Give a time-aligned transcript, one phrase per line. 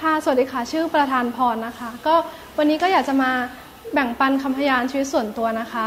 [0.00, 2.14] ค่ะ สวัสดีค่ะ ชื่อประธานพรนะคะ ก็
[2.58, 3.30] วันนี้ก็อยากจะมา
[3.94, 5.86] แบ่งปันคำพยานชีวิตส่วนตัวนะคะ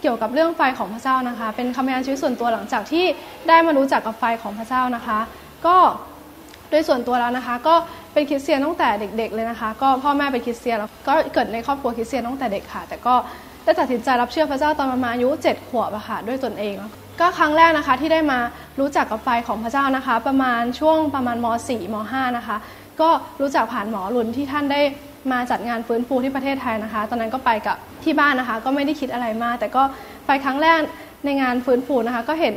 [0.00, 3.04] เกี่ยวกับเรื่องไฟของพระเจ้านะคะ เป็นคำพยานชีวิตส่วนตัวหลังจากที่
[3.48, 5.18] ได้มารู้จักกับไฟของพระเจ้านะคะ
[5.66, 5.76] ก็
[6.70, 7.74] โดยส่วนตัวแล้วนะคะ ก็
[8.12, 13.14] เป็นคริสเตียนตั้งแต่เด็ก ๆ เลยนะคะ ก็พ่อแม่เป็นคริสเตียนแล้วก็เกิดในครอบครัวคริสเตียนตั้งแต่เด็กค่ะ แต่ก็
[13.64, 16.74] ได้ตัดสินใจรับเชื่อพระเจ้าตอนประมาณอายุ7ขวบอะค่ะด้วยตนเอง
[17.20, 18.38] ก็ครั้งแรกนะคะที่ได้มา
[18.80, 22.56] รู้จักกับไฟของพระเจ้านะคะ ประมาณช่วงประมาณม .4 ม .5 นะคะ
[23.02, 23.10] ก็
[23.40, 24.80] รู้จักผ่านหมอรุนที่ท่านได้
[25.32, 29.82] มาจัดงานฟื้นฟูที่ประเทศไทยนะคะ ตอนนั้นก็ไปกับที่บ้านนะคะ ก็ไม่ได้คิดอะไรมาก แต่ก็
[30.26, 30.80] ไปครั้งแรก
[31.24, 32.56] ในงานฟื้นฟูนะคะ ก็เห็น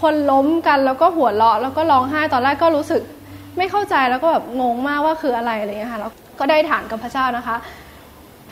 [0.00, 3.02] คนล้มกันแล้วก็หัวเราะแล้วก็ร้องไห้ตอนแรกก็รู้สึก
[3.58, 7.56] ไม่เข้าใจแล้วก็แบบงงมากว่าคืออะไรอะไรเงี้ยค่ะแล้วก็ได้ถามกับพระเจ้านะคะ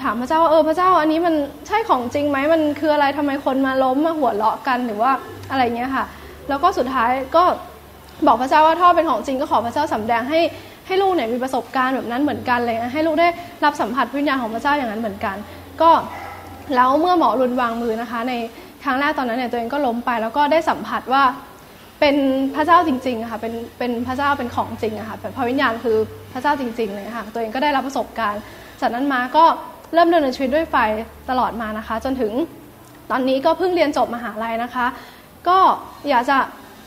[0.02, 1.34] ถามพระเจ้าว่าเออพระเจ้าอันนี้มัน
[1.66, 5.12] ใช่ของจริงไหมมันคืออะไรทำไมคนมาล้มมาหัวเราะกันหรือว่า
[5.50, 6.04] อะไรเงี้ยค่ะ
[6.48, 7.44] แล้วก็สุดท้ายก็
[8.26, 10.40] บอกพระเจ้าว่าถ้าเป็นของจริงก็ขอพระเจ้าสำแดงให้
[10.86, 13.28] ให้ลูกเนี่ยมีประสบการณ์แบบนั้นเหมือนกันเลยให้ลูกได้
[13.64, 15.36] รับสัมผัสวิญญาณของพระเจ้าอย่างนั้นเหมือนกัน
[15.82, 15.90] ก็
[16.74, 18.32] แล้วเมื่อหมอรุนวางมือนะคะ ใน
[18.84, 21.22] ครั้งแรกตอนนั้นเนี่ยตัวเองก็ล้มไป แล้วก็ได้สัมผัสว่า
[22.00, 22.16] เป็น
[22.54, 25.96] พระเจ้าจริงๆค่ะเป็นเป็นพระเจ้าเป็นของจริงอะค่ะพระวิญญาณคือ
[26.32, 28.42] พระเจ้าจริงๆเลยค่ะตัวเองก็ได้รับประสบการณ์
[28.80, 29.44] จากนั้นมาก็
[29.94, 30.76] เริ่มดำเนินชีวิตด้วยไฟ
[31.30, 32.32] ตลอดมานะคะ จนถึง
[33.10, 34.86] ตอนนี้ก็เพิ่งเรียนจบมหาลัยนะคะ
[35.48, 35.58] ก็
[36.08, 36.38] อยากจะ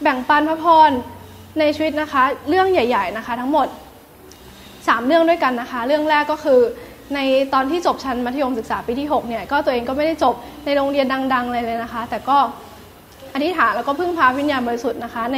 [0.04, 0.92] แบ่งปันพระพร
[1.60, 3.68] ในชีวิตนะคะ เรื่องใหญ่ ๆนะคะ ทั้งหมด
[4.92, 6.60] 3 เรื่องด้วยกันนะคะ เรื่องแรกก็คือ
[7.16, 7.20] ใน
[7.54, 10.36] ตอนที่จบชั้นมัธยมศึกษาปีที่6เนี่ยก็ตัวเองก็ไม่ได้จบ
[10.66, 12.38] ในโรงเรียนดังๆเลยเลยนะคะ แต่ก็
[13.34, 15.38] อธิษฐานแล้วก็พึ่งพาวิญญาณบริสุทธิ์นะคะ ใน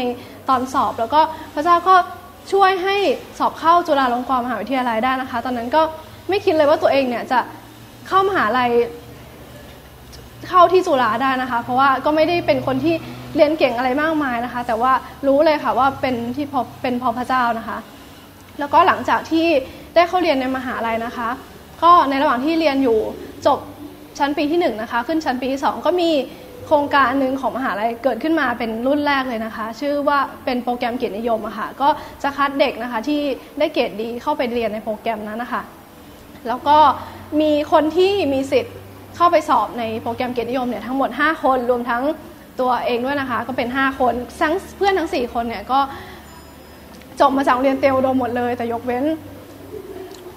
[0.49, 1.21] ตอนสอบแล้วก็
[1.53, 1.95] พระเจ้าก็
[2.51, 2.95] ช่วยให้
[3.39, 5.81] สอบเข้าจุฬาลงกรณ์มหาวิทยาลัยได้นะคะ ตอนนั้นก็
[6.29, 7.39] ไม่คิดเลยว่าตัวเองเนี่ยจะ
[8.07, 8.71] เข้ามหาลัย
[10.49, 12.95] เข้าที่จุฬาได้นะคะ เพราะว่าก็ไม่ได้เป็นคนที่
[13.35, 14.91] เรียนเก่งอะไรมากมายนะคะ แต่ว่า
[15.27, 17.77] รู้เลยค่ะว่าเป็นที่พอเป็นพอพระเจ้านะคะ
[18.59, 19.47] แล้วก็หลังจากที่
[19.95, 21.29] ได้เข้าเรียนในมหาลัยนะคะ
[21.83, 22.99] ก็ในระหว่างที่เรียนอยู่
[23.45, 23.59] จบ
[24.19, 26.11] ชั้นปีที่1นนะคะขึ้นชั้นปีที่ 2 ก็มี
[26.67, 31.89] โครงการหนึ่งของมหาลัยเกิดขึ้นมาเป็นรุ่นแรกเลยนะคะ ชื่อว่าเป็นโปรแกรมเกียรตินิยมอะค่ะก็
[32.23, 33.21] จะคัดเด็กนะคะที่
[33.59, 35.61] ได้เกรดดีเข้าไปเรียนในโปรแกรมนั้นนะคะ
[36.47, 36.77] แล้วก็
[37.41, 38.75] มีคนที่มีสิทธิ์
[39.15, 42.03] เข้าไปสอบในโปรแกรมเกียรตินิยมเนี่ยทั้งหมด 5 คนรวมทั้ง
[42.61, 45.79] ตัวเองด้วยนะคะ ก็เป็น 5 คนทั้งเพื่อนทั้ง 4 คนเนี่ยก็
[47.21, 49.03] จบมาจากโรงเรียนเตลโดมหมดเลย แต่ยกเว้น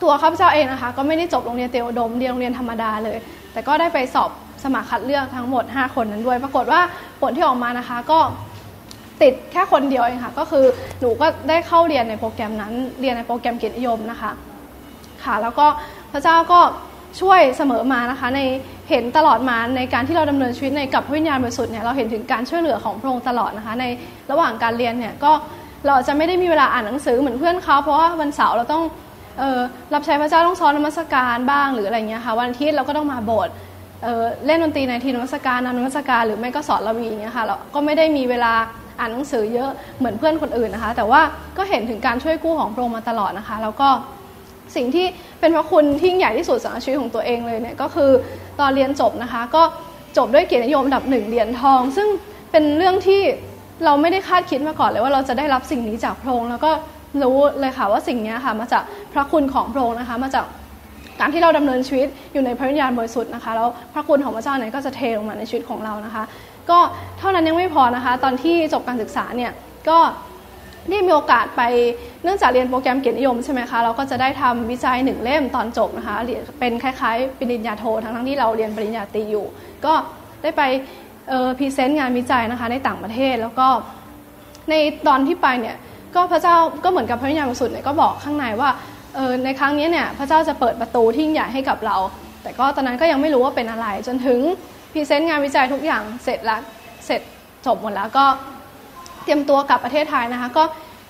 [0.03, 3.19] ตัวข้าพเจ้าเองนะคะ ก็ไม่ได้จบโรงเรียนเตลโดมเรียนโรงเรียนธรรมดาเลย
[3.53, 4.31] แต่ก็ได้ไปสอบ
[4.65, 6.81] สมัครคัดเลือกทั้งหมด 5 คนนั้นด้วย ปรากฏว่า
[7.21, 8.19] ผลที่ออกมานะคะก็
[9.23, 10.65] ติดแค่คนเดียวเองค่ะ ก็คือ
[11.01, 14.31] หนูก็ได้เข้าเรียนในโปรแกรมนั้น เรียนในโปรแกรมเกียรตินิยมนะคะ
[15.25, 15.67] ค่ะ แล้วก็
[16.13, 16.61] พระเจ้าก็
[17.21, 18.41] ช่วยเสมอมานะคะ ใน
[18.91, 23.85] เห็นตลอดมาในการที่เราดำเนินชีวิตในกับพระวิญญาณบริสุทธิ์เนี่ยเราเห็นถึงการช่วยเหลือของพระองค์ตลอดนะคะ ใน
[24.31, 25.33] ระหว่างการเรียนเนี่ยก็
[25.87, 28.83] เราจะไม่ได้มีเวลาอ่านหนังสือเหมือนเพื่อนเขาเพราะว่าวันเสาร์เราต้อง
[29.41, 29.61] ออ
[29.95, 33.55] รับใช้พระเจ้าต้องซ้อนนมัสการบ้างหรืออะไรเงี้ยค่ะวันอาทิตย์เราก็ต้องมาโบสถ์
[34.47, 38.53] เล่นดนตรีในทีนมัสการนำนมัสการหรือไม่ก็สอนระวีเงี้ยค่ะเราก็ไม่ได้มีเวลา
[38.99, 41.21] อ่านหนังสือเยอะเหมือนเพื่อนคนอื่นนะคะ แต่ว่า
[41.57, 43.89] ก็เห็นถึงการช่วยกู้ของพระองค์มาตลอดนะคะ แล้วก็
[44.77, 45.07] สิ่งที่
[45.41, 48.11] เป็นพระคุณที่ยิ่งใหญ่ที่สุดสำหรับชีวิตของตัวเองเลยเนี่ยก็คือ
[48.61, 49.63] ตอนเรียนจบนะคะ ก็
[50.17, 52.09] จบด้วยเกียรตินิยมอันดับหนึ่งเหรียญทอง ซึ่ง
[52.51, 53.23] เป็นเรื่องที่
[53.85, 56.73] เราไม่ได้คาดคิดมาก่อนเลยว่าเราจะได้รับสิ่งนี้จากพระองค์แล้วก็
[57.23, 58.83] รู้เลยค่ะว่าสิ่งนี้ค่ะมาจาก
[59.13, 60.45] พระคุณของพระองค์นะคะ มาจาก
[61.21, 66.25] การที่เราดำเนินชีวิตอยู่ในพระวิญญาณบริสุทธิ์นะคะแล้วพระคุณของพระเจ้าเนี่ยก็จะเทลงมาในชีวิตของเรานะคะ
[66.71, 66.79] ก็
[67.19, 69.53] เท่านั้นยังไม่พอนะคะ ตอนที่จบการศึกษาเนี่ย
[69.89, 69.99] ก็
[70.91, 71.63] ได้มีโอกาสไป
[72.25, 76.17] เนื่องจากเรียนโปรแกรมเกียรตินิยมใช่ไหมคะเราก็จะได้ทำวิจัยหนึ่งเล่มตอนจบนะคะ
[76.61, 79.47] เป็นคล้ายๆปริญญาโททั้งที่เราเรียนปริญญาตรีอยู่
[79.85, 79.95] ก็
[80.43, 80.63] ได้ไป
[81.59, 83.67] present งานวิจัยนะคะในต่างประเทศแล้วก็
[84.71, 84.75] ใน
[85.07, 85.77] ตอนที่ไปเนี่ย
[86.15, 88.71] ก็พระเจ้าก็เหมือนกับพระวิญญาณบริสุทธิ์เนี่ยก็บอกข้างในว่า
[89.45, 91.97] ในครั้งนี้เนี่ยพระเจ้าจะเปิดประตูที่ใหญ่ให้กับเรา
[92.43, 94.41] แต่ก็ตอนนั้นก็ยังไม่รู้ว่าเป็นอะไร จนถึง
[94.93, 96.61] พรีเซนต์งานวิจัยทุกอย่างเสร็จแล้ว
[97.07, 97.21] เสร็จ
[97.67, 98.25] จบหมดแล้วก็
[99.25, 100.65] เตรียมตัวกลับประเทศไทยนะคะก็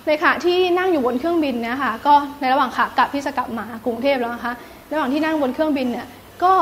[0.07, 4.53] ในขณะที่นั่งอยู่บนเครื่องบินนี่ยค่ะก็ในระหว่างขากลับที่จะกลับมากรุงเทพแล้วนะคะ
[4.91, 6.07] ระหว่างที่นั่งบนเครื่องบินเนี่ย
[6.43, 6.53] ก็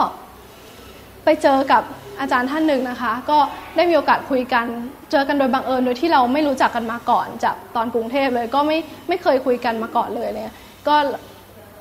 [1.23, 1.83] ไปเจอกับ
[2.21, 3.37] อาจารย์ท่านหนึ่งนะคะ ก็
[3.75, 4.65] ได้มีโอกาสคุยกัน
[5.11, 8.77] เจอกันโดยบังเอิญโดยที่เราไม่รู้จักกันมาก่อน จากตอนกรุงเทพเลยก็ไม่
[9.07, 10.55] ไม่เคยคุยกันมาก่อนเลยเนี่ย
[10.87, 10.95] ก็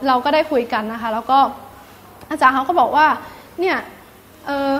[0.07, 1.39] เราก็ได้คุยกันนะคะ แล้วก็
[2.31, 3.07] อาจารย์เขาก็บอกว่า
[3.61, 3.77] เนี่ย
[4.47, 4.71] เออ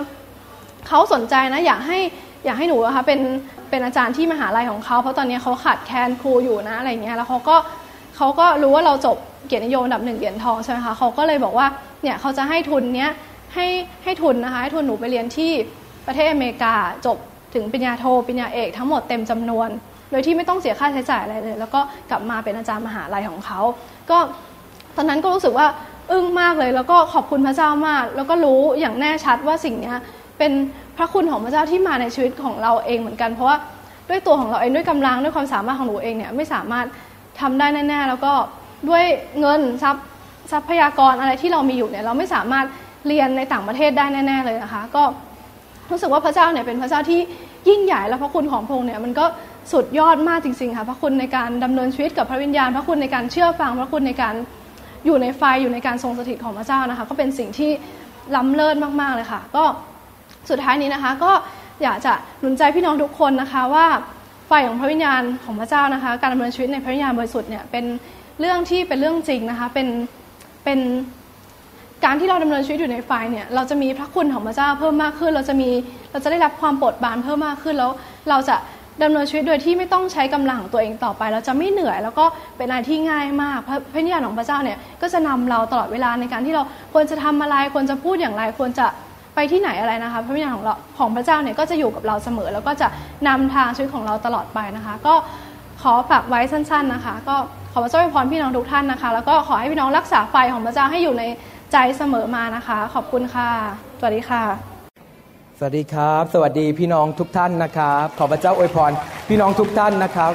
[0.87, 1.99] เขาสนใจนะอยากให้
[2.45, 3.19] อยากให้หนูนะคะเป็น
[3.69, 7.55] เป็นอาจารย์ที่มหาลัยของเขาเพราะตอนนี้เขาขาดแคลนครูอยู่นะอะไรเงี้ยแล้วเขาก็
[8.17, 9.17] เขาก็รู้ว่าเราจบ
[9.47, 11.67] เกียรตินิยมอันดับหนึ่งเหรียญทองใช่ไหมคะเขาก็เลยบอกว่า
[12.03, 13.11] เนี่ยเขาจะให้ทุนเนี้ย
[13.53, 13.67] ให้
[14.03, 15.51] ให้ทุนนะคะให้ทุนหนูไปเรียนที่
[16.07, 16.73] ประเทศอเมริกา
[17.05, 17.17] จบ
[17.53, 19.69] ถึงปริญญาโทปริญญาเอกทั้งหมดเต็มจำนวน
[20.11, 23.59] โดยที่ไม่ต้องเสียค่าใช้จ่ายอะไรเลย แล้วก็กลับมาเป็นอาจารย์มหาลัยของเขา
[24.09, 24.17] ก็
[24.95, 25.67] ตอนนั้นก็รู้สึกว่า
[26.11, 29.93] อึ้งมากเลย แล้วก็ขอบคุณพระเจ้ามาก แล้วก็รู้อย่างแน่ชัดว่าสิ่งนี้
[30.37, 30.51] เป็น
[30.97, 33.57] พระคุณของพระเจ้าที่มาในชีวิตของเราเองเหมือนกัน เพราะว่า
[34.09, 36.85] ด้วยตัวของเราเองด้วยกำลังด้วยความสามารถของหนูเองเนี่ยไม่สามารถ
[37.41, 38.33] ทำได้แน่ๆแล้วก็
[38.89, 39.03] ด้วย
[39.39, 40.05] เงินทรัพย์
[40.51, 42.65] ทรัพยากรอะไรที่เรามีอยู่เนี่ยเราไม่สามารถ
[43.07, 45.03] เรียนในต่างประเทศได้แน่ ๆเลยนะคะ ก็
[45.91, 47.19] รู้สึกว่าพระเจ้าเนี่ยเป็นพระเจ้าที่
[47.69, 49.25] ยิ่งใหญ่และพระคุณของพระองค์เนี่ยมันก็
[49.71, 54.35] สุดยอดมากจริงๆค่ะพระคุณในการดำเนินชีวิตกับพระวิญญาณ พระคุณในการเชื่อฟังพระคุณในการ
[55.05, 57.71] อยู่ในไฟอยู่ในการทรงสถิตของพระเจ้านะคะ ก็เป็นสิ่งที่
[58.35, 59.63] ล้ำเลิศมากๆเลยค่ะ ก็
[60.49, 61.31] สุดท้ายนี้นะคะ ก็
[61.83, 63.87] อยากจะหนุนใจพี่น้องทุกคนนะคะว่า
[64.47, 67.85] ไฟของพระวิญญาณของพระเจ้านะคะ การดำเนินชีวิตในพระวิญญาณบริสุทธิ์เนี่ยเป็น
[68.39, 69.87] เรื่องที่เป็นเรื่องจริงนะคะเป็น
[70.65, 70.79] เป็น
[72.05, 75.69] การที่เราดำเนินชีวิตอยู่ในไฟเนี่ยเราจะมีพระคุณของพระเจ้าเพิ่มมากขึ้น เราจะมี
[76.11, 77.91] เราจะได้รับความโปรดบานเพิ่มมากขึ้นแล้ว
[78.29, 78.55] เราจะ
[79.03, 82.25] ดำเนินชีวิตโดยที่ไม่ต้องใช้กำลังตัวเองต่อไป เราจะไม่เหนื่อย แล้วก็
[82.57, 86.63] เป็นอะไรที่ง่ายมาก พระพระญาณของพระเจ้าเนี่ยก็จะนำเราตลอดเวลาในการที่เรา
[86.93, 88.87] ควรจะทำอะไรควรจะพูดอย่างไรควรจะ
[89.35, 92.87] ไปที่ไหนอะไรนะคะพระวิญญาณของเราของพระเจ้าเนี่ยก็จะอยู่กับเราเสมอ แล้วก็จะ
[93.27, 95.13] นำทางชีวิตของเราตลอดไปนะคะ ก็
[95.81, 97.35] ขอฝากไว้สั้น ๆนะคะ ก็
[97.71, 101.23] ขอพระเจ้าอวยพรพี่น้องทุกท่านนะคะ แล้วก็ขอให้พี่น้องรักษาไฟของพระเจ้าให้อยู่ใน
[101.71, 103.49] ใจเสมอมานะคะ ขอบคุณค่ะ
[103.99, 104.43] สวัสดีค่ะ
[105.57, 108.91] สวัสดีครับ สวัสดีพี่น้องทุกท่านนะครับ ขอพระเจ้าอวยพร
[109.29, 110.33] พี่น้องทุกท่านนะครับ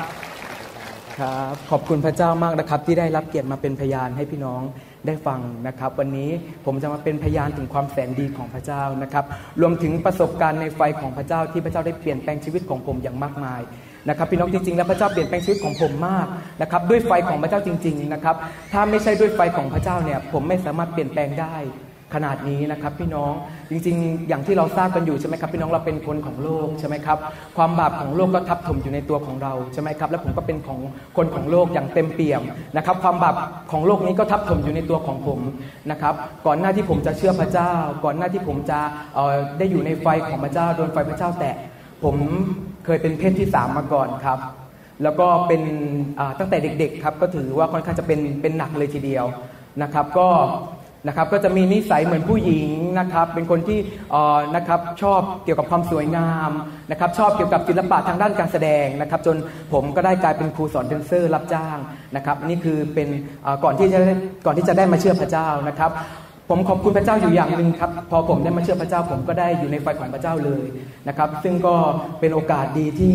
[1.18, 4.60] ครับขอบคุณพระเจ้ามากนะครับ ที่ได้รับเกียรติมาเป็นพยานให้พี่น้อง
[5.06, 6.30] ได้ฟังนะครับ วันนี้
[6.64, 9.24] ผมจะมาเป็นพยานถึงความแสนดีของพระเจ้านะครับ
[9.60, 13.60] รวมถึงประสบการณ์ในไฟของพระเจ้าที่พระเจ้าได้เปลี่ยนแปลงชีวิตของผมอย่างมากมาย
[14.08, 16.26] นะครับพี่น้องจริงๆแล้วพระเจ้าเปลี่ยนแปลงชีวิตของผมมาก
[16.62, 18.36] นะครับด้วยไฟของพระเจ้าจริง ๆนะครับ
[18.72, 21.56] ถ้าไม่ใช่ด้วยไฟของพระเจ้าเนี่ยผมไม่สามารถเปลี่ยนแปลงได้
[22.14, 23.32] ขนาดนี้นะครับพี่น้อง
[23.70, 27.18] จริงๆ อย่างที่เราทราบกันอยู่ใช่ไหมครับพี่น้องเราเป็นคนของโลกใช่ไหมครับ
[27.56, 30.80] ความบาปของโลกก็ทับถมอยู่ในตัวของเราใช่ไหมครับและผมก็เป็นของ
[31.16, 32.42] คนของโลกอย่างเต็มเปี่ยม
[32.76, 33.34] นะครับความบาป
[33.72, 35.40] ของโลกนี้ก็ทับถมอยู่ในตัวของผม
[35.90, 36.14] นะครับ
[36.46, 37.72] ก่อนหน้าที่ผมจะเชื่อพระเจ้า
[38.04, 38.80] ก่อนหน้าที่ผมจะ
[39.58, 41.56] ได้อยู่ในไฟของพระเจ้าโดนไฟพระเจ้าแตะ
[42.04, 42.16] ผม
[42.86, 44.38] เคยเป็นเพศที่สามมาก่อนครับ
[45.02, 45.62] แล้วก็เป็น
[46.38, 49.24] ตั้งแต่เด็กๆครับก็ถือว่าค่อนข้างจะเป็นเป็นหนักเลยทีเดียว
[49.82, 50.28] นะครับก็
[51.08, 52.68] นะครับก็จะมีนิสัยเหมือนผู้หญิง
[52.98, 53.78] นะครับเป็นคนที่
[54.56, 56.50] นะครับชอบเกี่ยวกับความสวยงาม
[56.90, 59.36] นะครับชอบเกี่ยวกับศิลปะทางด้านการแสดงนะครับ จน
[59.72, 61.78] ผมก็ได้กลายเป็นครูสอนเดนเซอร์รับจ้าง
[62.16, 63.08] นะครับนี่คือเป็น
[63.64, 64.00] ก่อนที่จะ
[64.46, 65.90] ก่อนที่จะได้มาเชื่อพระเจ้านะครับ
[66.48, 70.64] ผมขอบคุณพระเจ้าอยู่อย่างหนึ่งครับ พอผมได้มาเชื่อพระเจ้าผมก็ได้อยู่ในไฟของพระเจ้าเลย
[71.08, 71.74] นะครับ ซึ่งก็
[72.20, 73.14] เป็นโอกาสดีที่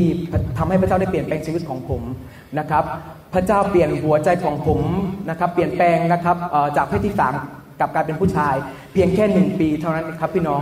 [0.58, 2.02] ทำให้พระเจ้าได้เปลี่ยนแปลงชีวิตของผม
[2.60, 2.84] นะครับ
[3.34, 4.80] พระเจ้าเปลี่ยนหัวใจของผม
[5.30, 6.38] นะครับ เปลี่ยนแปลงนะครับ
[6.78, 7.34] จากเพศที่สาม
[7.82, 8.56] กับการเป็นผู้ชาย
[8.94, 10.62] เพียงแค่หนึ่งปีเท่านั้นครับพี่น้อง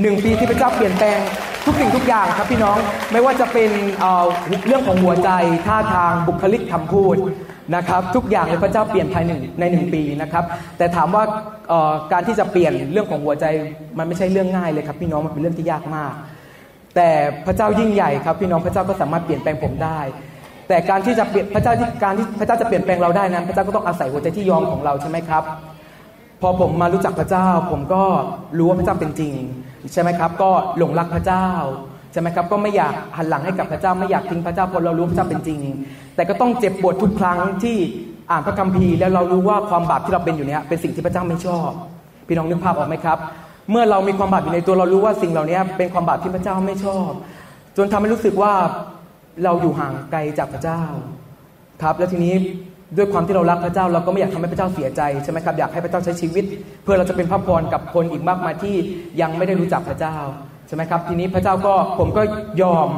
[0.00, 1.18] หนึ่งปีที่พระเจ้าเปลี่ยนแปลง
[1.64, 2.78] ทุกสิ่งทุกอย่างครับพี่น้อง
[3.12, 3.70] ไม่ว่าจะเป็น
[4.66, 5.30] เรื่องของหัวใจ
[5.66, 7.16] ท่าทางบุคลิกคำพูด
[7.76, 10.44] นะครับทุกอย่างเลยพระเจ้าเปลี่ยนภายในในหนึ่งปีนะครับ
[10.78, 11.22] แต่ถามว่า
[12.12, 13.44] การที่จะเปลี่ยนเรื่องของหัวใจ
[13.98, 16.12] มันไม่ใช่เรื่องง่ายเลยครับพี่น้องมันเป็นเรื่องที่ยากมาก
[16.96, 17.08] แต่
[17.46, 20.00] พระเจ้ายิ่งใหญ่ครับพี่น้องพระเจ้าก็สามารถเปลี่ยนแปลงผมได้
[20.68, 25.44] แต่การที่จะเปลี่ยนพระเจ้าที่การที่พระเจ้าจะเปลี่ยนแปลงเราได้นั้น พระเจ้าก็ต้องอาศัยหัวใจที่ยอมของเราใช่ไหมครับ
[26.42, 28.02] พอผมมารู้จักพระเจ้า ผมก็
[28.58, 29.34] รู้ว่าพระเจ้าเป็นจริง
[29.92, 31.48] ใช่ไหมครับ ก็หลงรักพระเจ้า
[32.12, 35.60] ใช่ไหมครับก็ไม่อยากหันหลังให้กับพระเจ้าไม่อยากทิ้งพระเจ้าเพราะเรารู้พระเจ้าเป็นจริง
[36.16, 37.76] แต่ก็ต้องเจ็บปวดทุกครั้งที่
[38.30, 41.70] อ่านพระคัมภีร์แล้วเรารู้ว่าความบาปที่เราเป็นอยู่เนี้ยเป็นสิ่งที่พระเจ้าไม่ชอบ
[42.26, 43.18] พี่น้องนึกภาพออกไหมครับ
[43.70, 47.10] เมื่อเรามีความบาปอยู่ในตัวเรารู้ว่าสิ่งเหล่านี้เป็นความบาปที่พระเจ้าไม่ชอบ
[47.76, 48.52] จนทำให้รู้สึกว่า
[49.44, 50.82] เราอยู่ห่างไกลจากพระเจ้า
[51.82, 52.34] ครับ แล้วทีนี้
[52.96, 56.44] ด้วยความที่เรารักพระเจ้าเราก็ไม่อยากทำให้พระเจ้าเสียใจใช่ไหมครับอยากให้พระเจ้าใช้ชีวิต
[56.84, 58.76] เพื่อเราจะเป็นพระพรกับคนอีกมากมายที่
[59.20, 60.16] ยังไม่ได้รู้จักพระเจ้า
[60.68, 62.22] ใช่ไหมครับ ทีนี้พระเจ้าก็ผมก็
[62.62, 62.88] ยอม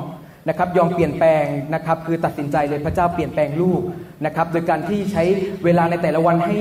[0.49, 3.81] นะครับยอมเปลี่ยนแปลงนะครับ คือตัดสินใจเลยพระเจ้าเปลี่ยนแปลงลูก
[4.25, 5.25] นะครับ โดยการที่ใช้
[5.65, 6.57] เวลาในแต่ละวันให้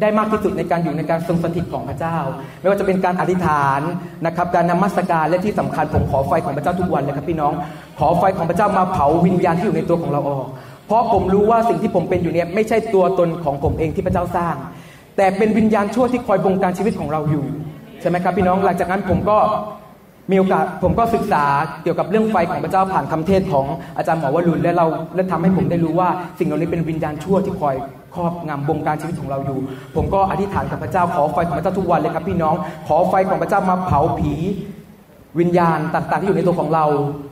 [0.00, 2.16] ได้มากที่สุดในการอยู่ในการทรงสถิตของพระเจ้า
[2.60, 3.80] ไม่ว่าจะเป็นการอธิษฐาน
[4.26, 7.52] นะครับ การนมัสการและที่สำคัญผมขอไฟของพระเจ้าทุกวันเลยครับพี่น้อง
[7.98, 10.46] ขอไฟของพระเจ้ามาเผาวิญญาณที่อยู่ในตัวของเราออก
[10.86, 14.54] เพราะผมรู้ว่าสิ่งที่ผมเป็นอยู่เนี่ยไม่ใช่ตัวตนของผมเองที่พระเจ้าสร้าง
[15.16, 17.44] แต่เป็นวิญญาณชั่วที่คอยบงการชีวิตของเราอยู่
[18.00, 19.38] ใช่ไหมครับพี่น้องหลังจากนั้นผมก็
[20.30, 21.44] มีโอกาสผมก็ศึกษา
[21.82, 26.08] เกี่ยวกับเรื่องไฟของพระเจ้าผ่านคำเทศของอาจารย์หมอวรุณและเราและทำให้ผมได้รู้ว่า
[26.38, 27.74] สิ่งเหล่านี้เป็นวิญญาณชั่วที่คอย
[28.14, 29.58] ครอบงำบงการชีวิตของเราอยู่
[29.96, 32.54] ผมก็อธิษฐานกับพระเจ้าขอไฟของพระเจ้าทุกวันเลยครับพี่น้อง
[32.88, 34.34] ขอไฟของพระเจ้ามาเผาผี
[35.40, 36.84] วิญญาณต่างๆที่อยู่ในตัวของเรา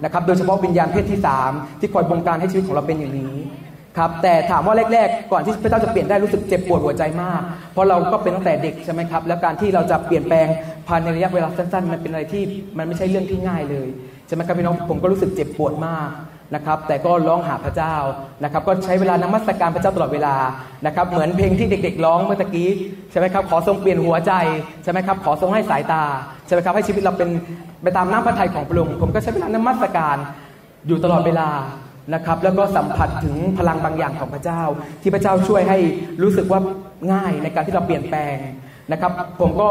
[0.04, 3.34] นะครับ โดยเฉพาะวิญญาณเพศที่ 3 ที่คอยบงการให้ชีวิตของเราเป็นอย่างนี้
[3.96, 7.42] ครับแต่ถามว่าแรกๆ ก่อนที่พระเจ้าจะเปลี่ยนได้รู้สึกเจ็บปวดหัวใจมาก
[7.72, 10.46] เพราะเราก็เป็นตั้งแต่เด็กใช่ไหมครับ แล้วการที่เราจะเปลี่ยนแปลง
[10.88, 12.42] ภายในระยะเวลาสั้นๆ มันเป็นอะไรที่
[12.78, 13.88] มันไม่ใช่เรื่องที่ง่ายเลย
[14.26, 16.10] ใช่ไหมครับพี่น้องผมก็รู้สึกเจ็บปวดมาก
[16.54, 17.94] นะครับแต่ก็ร้องหาพระเจ้า
[18.44, 20.34] นะครับก็ใช้เวลานมัสการพระเจ้าตลอดเวลา
[20.86, 22.70] นะครับเหมือนเพลงที่เด็ก ๆ ร้องเมื่อตะกี้
[23.10, 24.32] ใช่ไหมครับขอทรงเปลี่ยนหัวใจ
[24.82, 26.02] ใช่ไหมครับขอทรงให้สายตา
[26.46, 27.28] ใช่ไหมครับให้ชีวิตเราเป็น
[27.82, 30.16] ไปตามน้ำพระทัยของพระองค์ผมก็ใช้เวลานมัสการ
[30.86, 31.48] อยู่ตลอดเวลา
[32.14, 34.62] นะครับ แล้วก็สัมผัสถึงพลังบางอย่างของพระเจ้า
[35.02, 35.78] ที่พระเจ้าช่วยให้
[36.22, 36.60] รู้สึกว่า
[37.12, 38.36] ง่ายในการที่เราเปลี่ยนแปลง
[38.92, 39.68] นะครับ ผมก็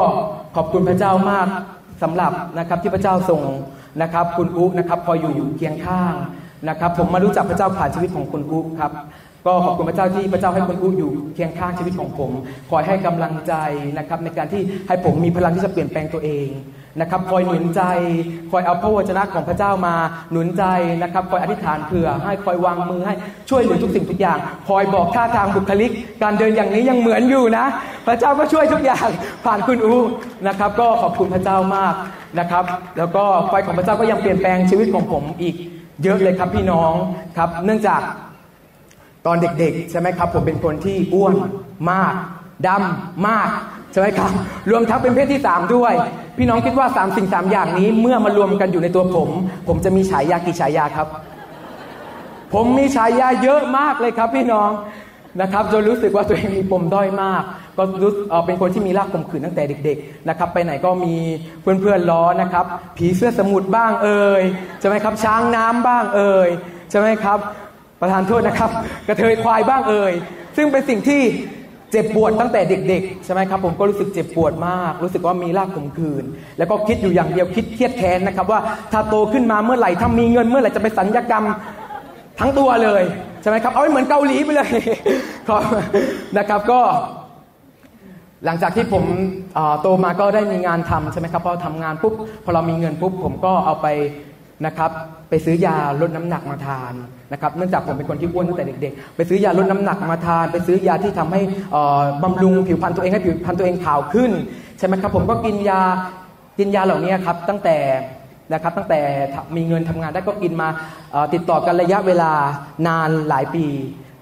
[0.55, 1.47] ขอบคุณพระเจ้ามาก
[2.03, 3.41] สำหรับนะครับที่พระเจ้าทรง
[4.01, 6.13] นะครับ คุณอุ๊นะครับพอยอยู่เคียงข้าง
[6.69, 8.91] นะครับ ผมมารู้จักพระเจ้าผ่านชีวิตของคุณอุ๊ครับ
[9.45, 12.31] ก็ขอบคุณพระเจ้าที่พระเจ้าให้คุณอุ๊อยู่เคียงข้างชีวิตของผม
[12.69, 13.53] คอยให้กำลังใจ
[13.97, 16.47] นะครับในการที่ให้ผมมีพลังที่จะเปลี่ยนแปลงตัวเอง
[16.99, 17.81] นะครับคอยหนุนใจ
[18.51, 19.95] คอยเอาพระวจนะของพระเจ้ามา
[20.31, 20.63] หนุนใจ
[21.03, 23.13] นะครับคอยอธิษฐานเผื่อ ให้คอยวางมือให้
[23.49, 24.37] ช่วยเหลือทุกสิ่งทุกอย่าง
[24.67, 25.91] คอยบอกท่าทางบุคลิก
[26.23, 27.65] การเดินอย่างนี้ยังเหมือนอยู่นะ
[28.07, 29.07] พระเจ้าก็ช่วยทุกอย่าง
[29.45, 29.95] ผ่านคุณอู
[30.47, 31.93] นะครับ ก็ขอบคุณพระเจ้ามาก
[32.39, 32.63] นะครับ
[32.97, 35.55] แล้วก็ไฟของพระเจ้าก็ยังเปลี่ยนแปลงชีวิตของผมอีก
[36.03, 36.91] เยอะเลยครับพี่น้อง
[37.37, 38.01] ครับ เนื่องจาก
[39.25, 41.33] ตอนเด็กๆใช่ไหมครับผมเป็นคนที่อ้วน
[41.91, 42.13] มาก
[42.67, 43.49] ดำมาก
[43.99, 44.31] ช่ไหมครับ
[44.71, 45.93] รวมทั้งเป็นเพศที่สามด้วย
[46.37, 49.29] พี่น้องคิดว่าสามสิ่งสามอย่างนี้เมื่อมารวมกันอยู่ในตัวผม
[49.67, 51.07] ผมจะมีฉายากี่ฉายาครับ
[52.53, 54.69] ผมมีฉายาเยอะมากเลยครับพี่น้อง
[55.41, 57.43] นะครับจนรู้สึกว่าตัวเองมีปมด้อยมาก
[57.77, 61.15] ก็รู้เอ่อเป็นคนที่มีรากข่มขืนตั้งแต่เด็กๆนะครับไปไหนก็มี
[61.61, 62.65] เพื่อนๆล้อนะครับ
[62.97, 64.41] ผีเสื้อสมุทรบ้างเอ่ย
[64.79, 66.49] ใช่ไหมครับช้างน้ำบ้างเอ่ย
[66.89, 67.39] ใช่ไหมครับ
[68.01, 68.71] ประธานโทษนะครับ
[69.07, 70.13] กระเทยควายบ้างเอ่ย
[70.57, 71.21] ซึ่งเป็นสิ่งที่
[71.91, 76.23] เจ็บปวดตั้งแต่เด็กๆใช่ไหมครับผมก็รู้สึกเจ็บปวดมาก รู้สึกว่ามีรากขมขืน
[76.57, 78.59] แล้วก็คิดอยู่อย่างเดียวคิดเครียดแค้นนะครับว่า
[78.91, 81.43] ถ้าโตขึ้นมาเมื่อไหร่ถ้ามีเงินเมื่อไหร่จะไปสัญญกรรม
[82.39, 83.03] ทั้งตัวเลย
[83.41, 84.71] ใช่ไหมครับเอาให้เหมือนเกาหลีไปเลย
[85.47, 85.61] ครับ
[86.37, 86.79] นะครับก็
[88.45, 89.03] หลังจากที่ผม
[89.81, 92.13] โตมาก็ได้มีงานทำใช่ไหมครับพอทำงานปุ๊บ
[92.43, 93.87] พอเรามีเงินปุ๊บผมก็เอาไป
[94.65, 94.91] นะครับ
[95.29, 96.93] ไปซื้อยาลดน้ำหนักมาทาน
[97.31, 104.31] นะครับเนื่องจากผมเป็นคนที่อ้วนตั้งแต่เด็กๆ ไปซื้อยาลดน้ำหนักมาทาน ไปซื้อยาที่ทำให้เอ่อบำรุงผิวพรรณตัวเองให้ผิวพรรณตัวเองขาวขึ้น
[104.77, 105.81] ใช่ไหมครับผมก็กินยา
[106.59, 107.77] กินยาเหล่านี้ครับตั้งแต่
[108.53, 108.99] นะครับตั้งแต่
[109.55, 110.67] มีเงินทำงานได้ก็กินมา
[111.33, 112.31] ติดต่อกันระยะเวลา
[112.87, 113.65] นานหลายปี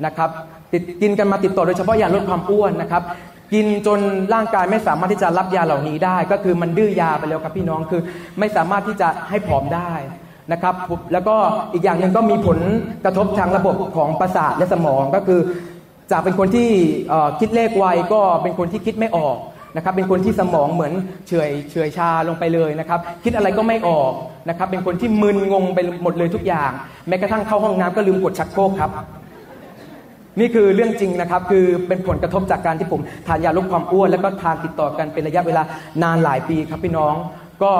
[0.05, 0.29] นะครับ
[0.73, 3.03] ติดกินกันมาติดต่อโดยเฉพาะยาลดความอ้วนนะครับ
[3.53, 3.99] กินจน
[4.33, 8.01] ร่างกายไม่สามารถที่จะรับยาเหล่านี้ได้ ก็คือมันดื้อยาไปแล้วครับพี่น้องคือ
[8.39, 9.91] ไม่สามารถที่จะให้ผอมได้
[10.51, 10.75] นะครับ
[11.13, 11.35] แล้วก็
[11.73, 12.59] อีกอย่างหนึ่งก็มีผล
[13.05, 15.39] กระทบทางระบบของประสาทและสมองก็คือ
[16.11, 16.69] จากเป็นคนที่
[17.39, 19.37] คิดเลขไวก็เป็นคนที่คิดไม่ออก
[19.75, 20.93] นะครับเป็นคนที่สมองเหมือน
[21.27, 24.11] เฉยเฉยชาลงไปเลยนะครับ คิดอะไรก็ไม่ออก
[24.49, 26.71] นะครับ เป็นคนที่มึนงงไปหมดเลยทุกอย่าง
[27.07, 28.91] แม้กระทั่งเข้าห้องน้ำก็ลืมกดชักโครกครับ
[30.39, 35.63] นี่คือเรื่องจริงนะครับ คือเป็นผลกระทบจากการที่ผมทานยาลดความอ้วน แล้วก็ทานติดต่อกันเป็นระยะเวลา
[36.03, 37.13] นานหลายปีครับพี่น้อง
[37.63, 37.71] ก็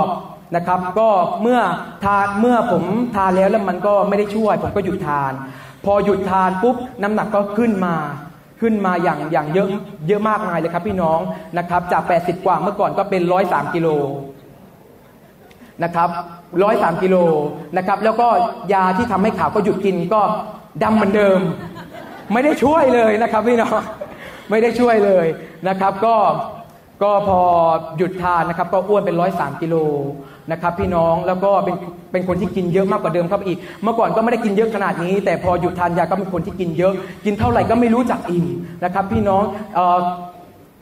[0.56, 1.10] นะครับ ก็
[1.42, 1.60] เมื่อ
[2.06, 2.84] ทานเมื่อผม
[3.16, 5.32] ทานแล้วแล้วมันก็ไม่ได้ช่วย ผมก็หยุดทาน
[5.86, 7.96] พอหยุดทานปุ๊บน้ำหนักก็ขึ้นมา
[8.62, 9.68] ขึ้นมาอย่างอย่างเยอะ
[10.08, 11.20] เยอะมากมายเลยครับพี่น้อง
[11.58, 13.88] นะครับ จาก 80 กว่าเมื่อก่อนก็เป็น 103 กิโล
[15.84, 16.10] นะครับ
[16.64, 17.16] ร้อยสามกิโล
[17.78, 18.28] นะครับ แล้วก็
[18.74, 20.22] ยาที่ทำให้ขาวก็หยุดกินก็
[20.84, 21.40] ดำเหมือนเดิม
[22.34, 23.80] ไม่ได้ช่วยเลยนะครับพี่น้อง
[24.50, 25.26] ไม่ได้ช่วยเลย
[25.68, 26.16] นะครับ ก็
[27.04, 27.40] ก็พอ
[27.98, 29.76] หยุดทานนะครับ ก็อ้วนเป็นร้อยสามกิโล
[30.52, 31.76] นะครับ พี่น้องแล้วก็เป็น
[32.12, 36.94] เป็นคนที่กินเยอะมากกว่าเดิมครับอีก เมื่อก่อนก็ไม่ได้กินเยอะขนาดนี้ แต่พอหยุดทานยาก็เป็นคนที่กินเยอะ
[37.26, 38.46] กินเท่าไหร่ก็ไม่รู้จักอิ่ม
[38.84, 39.44] นะครับ พี่น้อง
[39.78, 40.00] ออ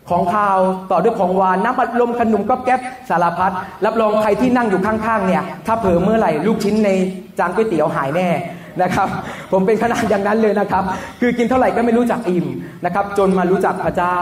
[0.09, 0.57] ของข้าว
[0.91, 2.79] ต่อด้วยของหวานน้ำอัดลมขนมก๊อบแก๊บ
[3.09, 3.51] สารพัด
[3.85, 6.89] รับรองใครที่นั่งอยู่ข้างๆเนี่ย ถ้าเผลอเมื่อไหร่ลูกชิ้นใน
[7.39, 8.29] จานก๋วยเตี๋ยวหายแน่
[8.81, 9.07] นะครับ
[9.51, 10.83] ผมเป็นขนาดอย่างนั้นเลยนะครับ
[11.21, 12.47] คือกินเท่าไหร่ก็ไม่รู้จักอิ่ม
[12.85, 14.19] นะครับ จนมารู้จักพระเจ้า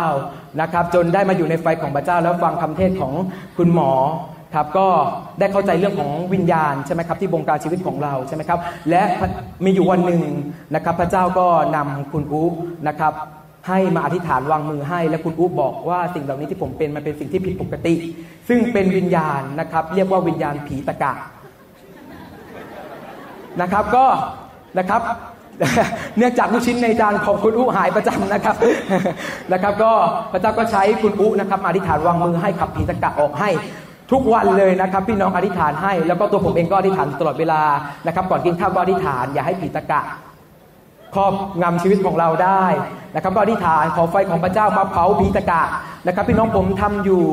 [0.62, 3.14] นะครับ จนได้มาอยู่ในไฟของพระเจ้า แล้วฟังคำเทศของ
[3.58, 3.92] คุณหมอ
[4.56, 4.88] ครับก็
[5.40, 9.02] ได้เข้าใจเรื่องของวิญญาณใช่ไหมครับที่บงการชีวิตของเราใช่ไหมครับ และ
[9.66, 10.22] มีอยู่วันหนึ่ง
[10.76, 12.44] นะครับ พระเจ้าก็นำคุณอู
[12.88, 13.14] นะครับ
[13.68, 17.96] ให้มาอธิษฐานวางมือให้ และคุณอุ๊บอกว่าสิ่งเหล่านี้ที่ผมเป็นมันเป็นสิ่งที่ผิดปกติ
[18.48, 21.14] ซึ่งเป็นวิญญาณนะครับ เรียกว่าวิญญาณผีตะกะ
[23.62, 24.06] นะครับก็
[24.80, 25.02] นะครับ
[26.18, 28.56] เนื่องจากลูกชิ้นในจานของคุณอุหายประจำนะครับ
[29.54, 29.92] นะครับ ก็
[30.32, 33.50] พระเจ้าก็ใช้คุณอุนะครับมาอธิษฐานวางมือให้ขับผีตะกะออกให้
[34.12, 37.62] ทุกวันเลยนะครับพี่น้องอธิษฐานให้ แล้วก็ตัวผมเองก็อธิษฐานตลอดเวลา
[38.08, 40.02] นะครับ ก่อนกินข้าวก็อธิษฐานอย่าให้ผีตะกะ
[41.16, 42.64] ครอบงำชีวิตของเราได้
[43.16, 45.64] นะครับก็อธิษฐานขอไฟของพระเจ้ามาเผาผีตะกะ
[46.08, 47.24] นะครับ พี่น้องผมทำอยู่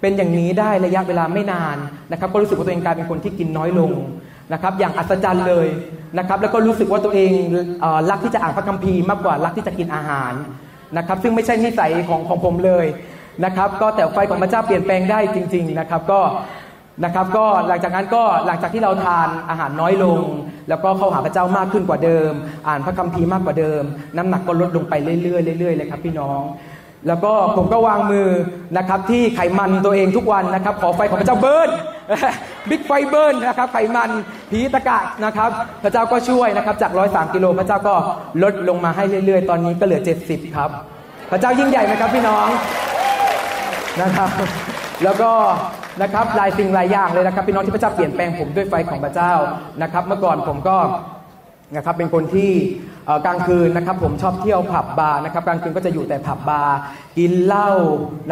[0.00, 1.76] เป็นอย่างนี้ได้ระยะเวลาไม่นาน
[2.12, 3.90] นะครับ ก็รู้สึกว่าตัวเองกลายเป็นคนที่กินน้อยลง
[4.52, 5.66] นะครับอย่างอัศจรรย์เลย
[6.18, 7.32] นะครับแล้วก็รู้สึกว่าตัวเอง
[8.10, 10.32] รักที่จะอ่านพระคัมภีร์มากกว่ารักที่จะกินอาหาร
[10.96, 12.86] นะครับซึ่งไม่ใช่นิสัยของของผมเลย
[13.44, 16.20] นะครับก็แต่ไฟของพระเจ้าเปลี่ยนแปลงได้จริง ๆนะครับก็
[17.04, 20.20] นะครับก็หลังจากนั้นก็หลังจากที่เราทานอาหารน้อยลง
[20.68, 22.32] แล้วก็เข้าหาพระเจ้ามากขึ้นกว่าเดิม
[22.68, 23.82] อ่านพระคัมภีร์มากกว่าเดิม
[24.16, 26.42] น้ำหนักก็ลดลงไปเรื่อยๆเรื่อยๆเลยครับพี่น้อง
[27.08, 28.28] แล้วก็ผมก็วางมือ
[28.76, 31.70] นะครับที่ไขมันตัวเองทุกวันนะครับ ขอไฟของพระเจ้า burn
[32.70, 34.10] big ไฟ burn นะครับไขมัน
[34.50, 35.50] ผีตะกละนะครับ
[35.82, 37.94] พระเจ้าก็ช่วยนะครับจากร้อยสามกิโลพระเจ้าก็
[38.42, 40.70] ลดลงมาให้เรื่อย ๆ ตอนนี้ก็เหลือ 70 ครับ
[41.30, 42.48] พระเจ้ายิ่งใหญ่ไหมครับพี่น้อง
[44.02, 44.28] นะครับ
[45.04, 45.30] แล้วก็
[46.02, 49.32] นะครับหลายสิ่งหลายอย่างเลยนะครับพี่น้องที่พระเจ้าเปลี่ยนแปลงผมด้วยไฟของพระเจ้า
[49.82, 50.76] นะครับ เมื่อก่อนผมก็
[51.76, 52.50] นะครับเป็นคนที่
[53.26, 56.76] กลางคืนนะครับผมชอบเที่ยวผับบาร์นะครับกลางคืนก็จะอยู่แต่ผับบาร์
[57.18, 57.70] กินเหล้า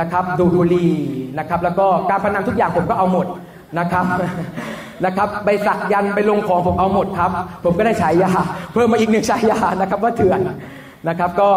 [0.01, 0.95] นะครับดูดบุหรี่
[1.39, 3.27] นะครับแล้วก็การพนันทุกอย่างผมก็เอาหมด
[3.79, 4.05] นะครับ
[5.05, 7.31] นะครับไปสักยันไปลงของผมเอาหมดครับ
[7.64, 8.31] ผมก็ได้ฉายา
[8.73, 10.41] เพิ่มมาอีกหนึ่งฉายานะครับว่าเถื่อน
[11.09, 11.50] นะครับก็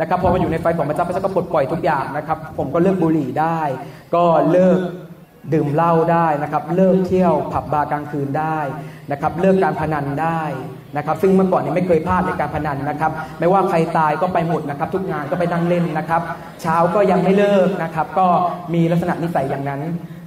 [0.00, 3.60] นะครับพอมาอยู่ในไฟของพระเจ้าพระเจ้าก็ปลดปล่อยทุกอย่างนะครับ ผมก็เลิกบุหรี่ได้
[4.14, 4.78] ก็เลิก
[5.54, 8.58] ดื่มเหล้าได้นะครับ เลิกเที่ยวผับบาร์กลางคืนได้
[9.10, 10.42] นะครับ เลิกการพนันได้
[10.96, 16.22] นะครับซึ่งเมื่อก่อนเนี่ยไม่เคยพลาดในการพนันนะครับ ไม่ว่าใครตายก็ไปหมดนะครับ ทุกงานก็ไปนั่งเล่นนะครับ
[16.62, 18.26] เช้าก็ยังไม่เลิกนะครับ ก็
[18.74, 19.80] มีลักษณะนิสัยอย่างนั้น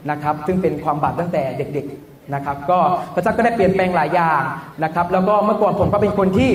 [0.09, 2.79] นะครับ ซึ่งเป็นความบาปตั้งแต่เด็กๆนะครับ ก็
[3.13, 4.41] พระเจ้าก็ได้เปลี่ยนแปลงหลายอย่าง
[4.83, 6.51] นะครับ แล้วก็เมื่อก่อนผมก็เป็นคนที่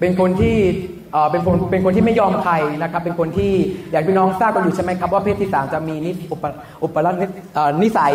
[0.00, 0.56] เป็นคนที่
[1.30, 3.52] เป็นคนเป็นคนที่ไม่ยอมใครนะครับ เป็นคนที่
[3.90, 6.44] อย่างพี่น้องทราบกันอยู่ใช่ไหมครับว่าเพศที่สามจะมีนิสอุป
[6.82, 8.14] อุปรัตนิเอ่อนิสัย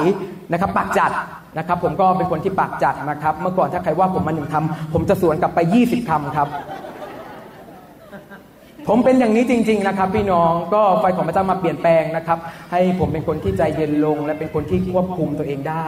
[0.52, 1.12] นะครับปากจัด
[1.58, 6.48] นะครับ ผมก็เป็นคนที่ปากจัดนะครับ เมื่อก่อนถ้าใครว่าผมมาหนึ่งคำผมจะสวนกลับไป 20คำครับ
[8.88, 12.40] ผมเป็นอย่างนี้จริงๆนะครับ พี่น้องก็ไฟของพระเจ้ามาเปลี่ยนแปลงนะครับ
[12.72, 15.88] ให้ผมเป็นคนที่ใจเย็นลง และเป็นคนที่ควบคุมตัวเองได้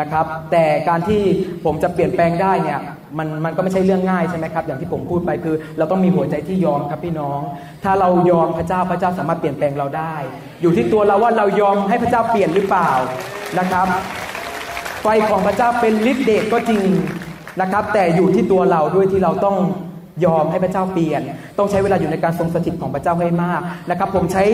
[0.00, 1.22] นะครับ แต่การที่
[1.64, 2.80] ผมจะเปลี่ยนแปลงได้เนี่ย
[3.18, 7.40] มันมันก็ไม่ใช่เรื่องง่ายใช่ไหมครับอย่างที่ผมพูดไปคือ เราต้องมีหัวใจที่ยอมครับพี่น้อง
[7.84, 10.14] ถ้าเรายอมพระเจ้าพระเจ้าสามารถเปลี่ยนแปลงเราได้
[10.62, 12.90] อยู่ที่ตัวเราว่าเรายอมให้พระเจ้าเปลี่ยนหรือเปล่า
[13.58, 13.86] นะครับ
[15.02, 16.82] ไฟของพระเจ้าเป็นฤทธิ์เดชก็จริง
[17.60, 19.56] นะครับ แต่อยู่ที่ตัวเราด้วยที่เราต้อง
[20.24, 21.22] ยอมให้พระเจ้าเปลี่ยน
[21.58, 24.44] ต้องใช้เวลาอยู่ในการทรงสถิตของพระเจ้าให้มากนะครับ ผมใช้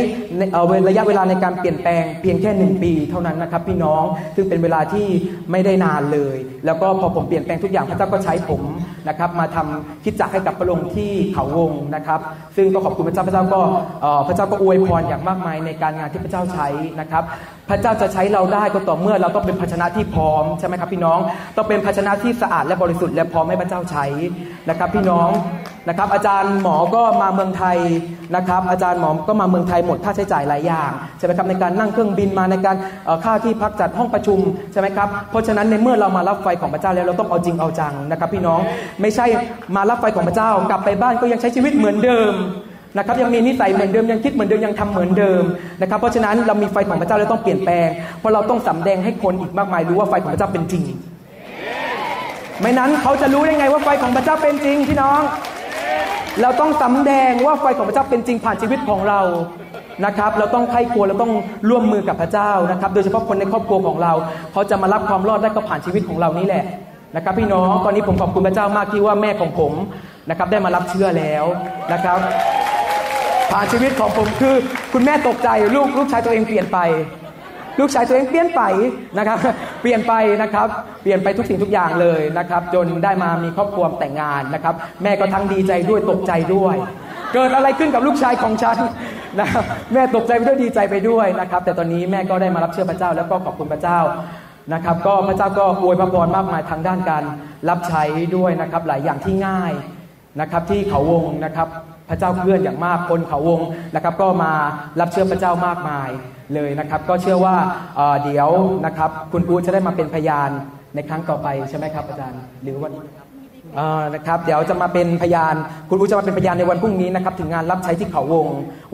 [0.89, 4.05] ระยะเวลาในการเปลี่ยนแปลงเพียงแค่หนึ่งปี เท่านั้นนะครับ พี่น้อง
[4.37, 5.07] ซึ่งเป็นเวลาที่
[5.51, 8.63] ไม่ได้นานเลย แล้วก็พอผมเปลี่ยนแปลงทุกอย่างพระเจ้าก็ใช้ผม
[9.09, 12.21] นะครับมาทำคิดจักให้กับพระองค์ที่เขาวงนะครับ
[12.57, 13.61] ซึ่งก็ขอบคุณพระเจ้าพระเจ้าก็
[14.29, 16.69] พระเจ้าก็อวยพรอย่างมากมายในการงานที่พระเจ้าใช้
[17.01, 17.23] นะครับ
[17.71, 21.19] พระเจ้าจะใช้เราได้ก็ต่อเมื่อเราต้องเป็นภาชนะที่พร้อมใช่ไหมครับพี่น้อง
[21.57, 24.05] ต้องเป็นภาชนะที่สะอาดและบริสุทธิ์และพร้อมให้พระเจ้าใช้
[24.69, 25.29] นะครับ พี่น้อง
[25.89, 27.79] นะครับอาจารย์หมอก็มาเมืองไทย
[28.37, 32.77] นะครับอาจารย์หมอก็มาเมืองไทยหมดค่าใช้จ่ายหลายอย่างใช่ไหมครับในการนั่งเครื่องบินมาในการ
[33.25, 34.39] ค่าที่พักจัดห้องประชุม
[34.73, 38.61] ใช่ไหมครับเพราะฉะนั้นในเมื่อเรามารับไฟของพระเจ้าแล้วเราต้องเอาจริงเอาจังนะครับพี่น้อง
[39.01, 39.27] ไม่ใช่
[39.77, 42.33] มารับไฟของพระเจ้ากลับไปบ้านก็ยังใช้ชีวิตเหมือนเดิม
[42.97, 45.43] นะครับยังมีนิสัยเหมือนเดิมยังคิดเหมือนเดิมยังทำเหมือนเดิม
[45.81, 50.85] นะครับเพราะฉะนั้นเรามีไฟของพระเจ้าเราต้องเปลี่ยนแปลง เพราะเราต้องสำแดงให้คนอีกมากมายรู้ว่าไฟของพระเจ้าเป็นจริง
[52.63, 55.21] ไม่นั้นเขาจะรู้ได้ไงว่าไฟของพระเจ้าเป็นจริงพี่น้อง
[56.43, 59.21] เราต้องสำแดงว่าไฟของพระเจ้าเป็นจริงผ่านชีวิตของเรา
[60.05, 61.33] นะครับ เราต้องใคร่ควญเราต้อง
[61.71, 64.13] ร่วมมือกับพระเจ้านะครับ โดยเฉพาะคนในครอบครัวของเรา
[64.53, 66.65] เขาจะมารับความรอดได้ก็ผ่านชีวิตของเรานี่แหละ
[67.17, 69.73] นะครับ พี่น้องตอนนี้ผมขอบคุณพระเจ้ามากที่ว่าแม่ของผม
[70.31, 71.45] นะครับได้มารับเชื่อแล้ว
[71.93, 72.19] นะครับ
[73.53, 74.55] ผ่านชีวิตของผมคือ
[74.93, 76.79] คุณแม่ตกใจลูกลูกชายตัวเองเปลี่ยนไป
[77.79, 78.63] ลูกชายตัวเองเปลี่ยนไป
[79.19, 79.39] นะครับ
[79.83, 80.13] เปลี่ยนไป
[80.43, 80.69] นะครับ
[81.03, 86.77] เปลี่ยนไปทุกสิ่งทุกอย่างเลยนะครับ จนได้มามีครอบครัวแต่งงานนะครับ แม่ก็ทั้งดีใจด้วยตกใจด้วย
[87.35, 88.77] เกิดอะไรขึ้นกับลูกชายของฉัน
[89.41, 94.01] นะครับแม่ตกใจไปด้วยดีใจไปด้วยนะครับ แต่ตอนนี้แม่ก็ได้มารับเชื่อพระเจ้า แล้วก็ขอบคุณพระเจ้า
[94.75, 97.25] นะครับ ก็พระเจ้าก็อวยพระพรมากมายทางด้านการ
[97.69, 98.03] รับใช้
[98.37, 99.73] ด้วยนะครับ หลายอย่างที่ง่าย
[100.41, 101.69] นะครับที่เขาวงนะครับ
[102.09, 103.61] พระเจ้าเคลื่อนอย่างมากคนเขาวง
[103.95, 104.53] นะครับ ก็มา
[105.01, 106.09] รับเชื่อพระเจ้ามากมาย
[106.55, 107.57] เลยนะครับ ก็เชื่อว่า
[107.97, 108.49] เอ่อเดี๋ยว
[108.87, 110.51] นะครับคุณปูจะได้มาเป็นพยาน
[110.95, 112.93] ในครั้งต่อไปใช่ไหมครับอาจารย์หรือวัน
[113.77, 115.55] เอ่อนะครับเดี๋ยวจะมาเป็นพยาน
[115.89, 118.47] คุณปูจะมาเป็นพยานในวันพรุ่งนี้นะครับถึงงานรับใช้ที่เขาวง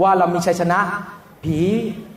[0.03, 0.79] ว่าเรามีชัยชนะ
[1.45, 1.59] ผี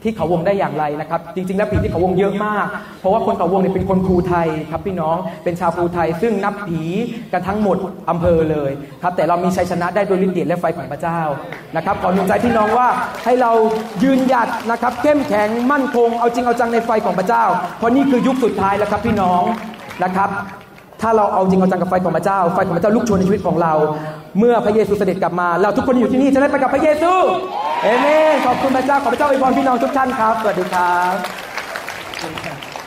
[0.04, 2.66] ที่เขาวงได้อย่างไรนะครับ จริง ๆ แล้วผีที่เขาวงเยอะมาก
[3.00, 6.82] เพราะว่าคนเขาวงเนี่ยเป็นคนภูไทยครับพี่น้องเป็นชาวภูไทย ซึ่งนับผี
[7.34, 7.78] กันทั้งหมด
[8.10, 8.72] อำเภอเลย
[9.04, 11.20] ครับแต่เรามีชัยชนะได้โดยฤทธิ์เดชและไฟของพระเจ้า
[11.76, 12.88] นะครับขอหนุนใจพี่น้องว่า
[13.26, 13.52] ให้เรา
[14.04, 17.44] ยืนหยัดนะครับ เข้มแข็งมั่นคงเอาจริงเอาจังในไฟของพระเจ้า
[17.78, 19.42] เพราะนี่คือยุคสุดท้ายแล้วครับพี่น้อง
[20.04, 20.30] นะครับ
[21.02, 23.74] ถ้าเราเอาจริงเอาจังกับไฟของพระเจ้า ไฟของพระเจ้าลุกโชนในชีวิตของเรา
[24.40, 27.12] เมื่อพระเยซูเสด็จกลับมา เราทุกคนอยู่ที่นี่จะได้ไปกับพระเยซู
[27.84, 31.14] เอเมนขอบคุณพระเจ้าขอพระเจ้าอวยพรพี่น้องทุกท่านครับสวัสดีครับ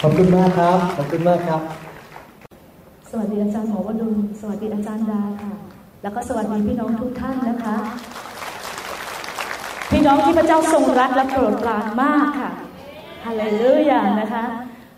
[0.02, 1.60] ขอบคุณมากครับขอบคุณมากครับ
[3.10, 5.52] สวัสดีอาจารย์หมอวดุลสวัสดีอาจารย์ดาค่ะ
[6.02, 7.76] แล้วก็สวัสดีพี่น้องทุกท่านนะคะ
[9.90, 12.50] พี่น้องที่พระเจ้าทรงรักและโปรดปรานมากค่ะ
[13.24, 14.44] ฮาเลลูยานะคะ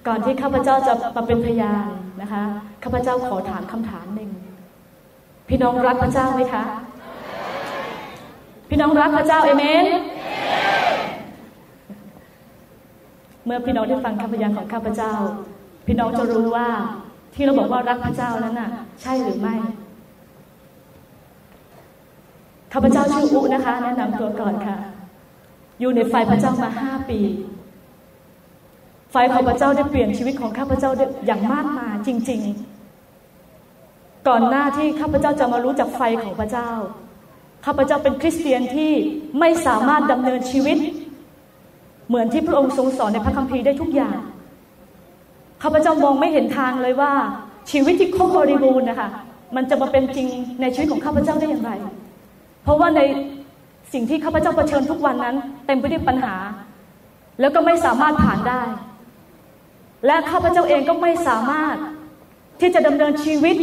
[0.06, 1.86] ก่อนที่ข้าพเจ้าจะมาเป็นพยาน
[2.20, 2.42] นะคะ
[2.82, 4.30] ข้าพเจ้าขอถามคำถามหนึ่ง
[5.48, 6.62] พี่น้องรักพระเจ้าไหมคะ
[8.68, 9.84] พี่น้องรักพระเจ้าเอเมน
[13.44, 15.12] เมื่อพี่น้องได้ฟังคำพยานของข้าพเจ้า
[15.86, 16.68] พี่น้องจะรู้ว่า
[17.34, 18.70] ที่เราบอกว่ารักพระเจ้านั้นน่ะ
[19.02, 19.54] ใช่หรือไม่
[22.72, 24.76] ข้าพเจ้าชื่ออุนะคะแนะนำตัวก่อนค่ะ
[25.80, 27.20] อยู่ในไฟพระเจ้ามาห้าปี
[29.12, 30.90] ไฟของพระเจ้าได้เปลี่ยนชีวิตของข้าพเจ้า
[31.26, 32.40] อย่างมากมายจริง
[33.34, 36.70] ๆ ก่อนหน้าที่ข้าพเจ้าจะมารู้จักไฟของพระเจ้า
[37.64, 38.92] ข้าพเจ้าเป็นคริสเตียนที่
[39.40, 40.78] ไม่สามารถดำเนินชีวิต
[42.08, 44.16] เหมือนที่พระองค์ทรงสอนในพระคัมภีร์ได้ทุกอย่าง
[45.62, 47.12] ข้าพเจ้ามองไม่เห็นทางเลยว่า
[47.70, 49.08] ชีวิตที่ครบบริบูรณ์นะคะ
[49.56, 50.26] มันจะมาเป็นจริง
[50.60, 51.72] ในชีวิตของข้าพเจ้าได้อย่างไร
[52.62, 53.00] เพราะว่าใน
[53.92, 56.34] สิ่งที่ข้าพเจ้าเผชิญทุกวันนั้น เต็มไปด้วยปัญหา
[57.40, 58.62] แล้วก็ไม่สามารถผ่านได้
[60.06, 61.76] และข้าพเจ้าเองก็ไม่สามารถ
[62.60, 63.56] ที่จะดำเนินชีวิต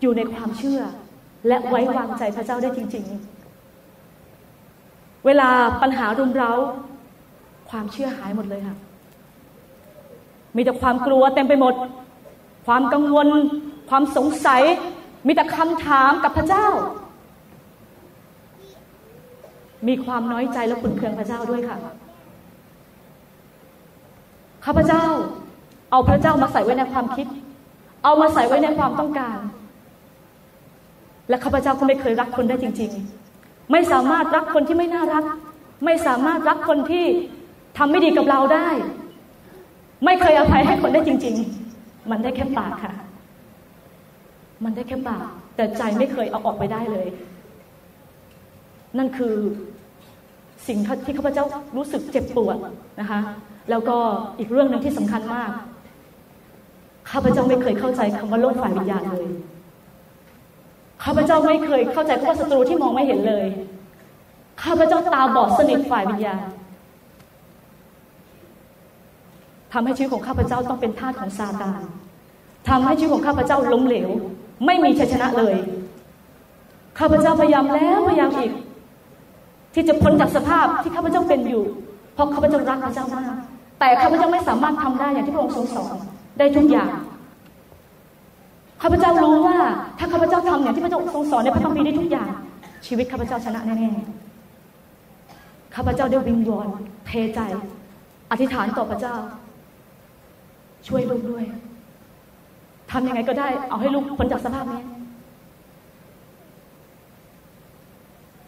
[0.00, 0.80] อยู่ในความเชื่อ
[1.48, 3.04] และไว้วางใจพระเจ้าได้จริง
[4.30, 5.48] ๆ เวลา
[5.82, 6.52] ปัญหารุมเร้า
[7.70, 8.76] ความเชื่อหายหมดเลยค่ะ
[10.56, 11.74] มีแต่ความกลัวเต็มไปหมด
[12.66, 13.28] ความกังวล
[13.90, 14.62] ความสงสัย
[15.26, 16.66] มีแต่คำถามกับพระเจ้า
[19.88, 21.76] มีความน้อยใจและขุนเคืองพระเจ้าด้วยค่ะ
[24.66, 25.04] ข้าพเจ้า
[25.90, 27.26] เอาพระเจ้ามาใส่ไว้ในความคิด
[28.04, 29.38] เอามาใส่ไว้ในความต้องการ
[31.28, 32.90] และข้าพเจ้าก็ไม่เคยรักคนได้จริง
[33.30, 35.24] ๆ ไม่สามารถรักคนที่ไม่น่ารัก
[35.84, 37.04] ไม่สามารถรักคนที่
[37.78, 38.68] ทำไม่ดีกับเราได้
[40.04, 41.34] ไม่เคยอภัยให้คนได้จริง
[41.72, 42.92] ๆ มันได้แค่ปากค่ะ
[44.64, 45.24] มันได้แค่ปาก
[45.56, 47.06] แต่ใจไม่เคยเอาออกไปได้เลย
[48.98, 49.34] นั่นคือ
[50.68, 51.44] สิ่งที่ข้าพเจ้า
[51.76, 52.56] รู้สึกเจ็บปวด
[53.00, 53.20] นะคะ
[53.70, 53.96] แล้วก็
[54.38, 55.50] อีกเรื่องหนึ่งที่สำคัญมาก
[57.10, 59.28] ข้าพเจ้าไม่เคยเข้าใจคำว่าโลกฝ่ายวิญญาณเลย
[61.04, 63.46] ข้าพเจ้าไม่เคยเข้าใจคำว่าศัตรูที่มองไม่เห็นเลย
[64.62, 66.44] ข้าพเจ้าตาบอดสนิทฝ่ายวิญญาณ
[69.72, 71.80] ทำให้ชีวิตของข้าพเจ้าต้องเป็นทาสของซาตาน
[72.68, 74.10] ทำให้ชีวิตของข้าพเจ้าล้มเหลว
[74.66, 75.56] ไม่มีชัยชนะเลย
[76.98, 78.52] ข้าพเจ้าพยายามแล้วพยายามอีก
[79.74, 81.64] ที่จะพ้นจากสภาพที่ข้าพเจ้าเป็นอยู่
[82.14, 83.34] เพราะข้าพเจ้ารักพระเจ้ามาก
[83.78, 85.94] แต่ข้าพเจ้าไม่สามารถทำได้อย่างที่พระองค์ทรงสอน
[86.38, 86.90] ได้ทุกอย่าง
[88.82, 89.58] ข้าพเจ้ารู้ว่า
[89.98, 92.28] ถ้าข้าพเจ้าทำอย่างที่พระเจ้าทรงสอนในพระคัมภีร์ได้ทุกอย่าง
[92.86, 96.68] ชีวิตข้าพเจ้าชนะแน่ๆข้าพเจ้าได้วิงวอน
[97.06, 97.40] เทใจ
[98.30, 99.14] อธิษฐานต่อพระเจ้า
[100.88, 101.44] ช่วยลูกด้วย
[102.90, 104.82] ทำยังไงก็ได้ เอาให้ลูกพ้นจากสภาพนี้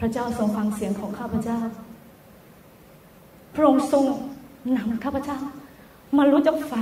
[0.00, 1.58] พระเจ้าทรงฟังเสียงของข้าพเจ้า
[3.54, 4.04] พระองค์ทรง
[4.76, 5.38] นำข้าพเจ้า
[6.16, 6.72] มารู้จักไฟ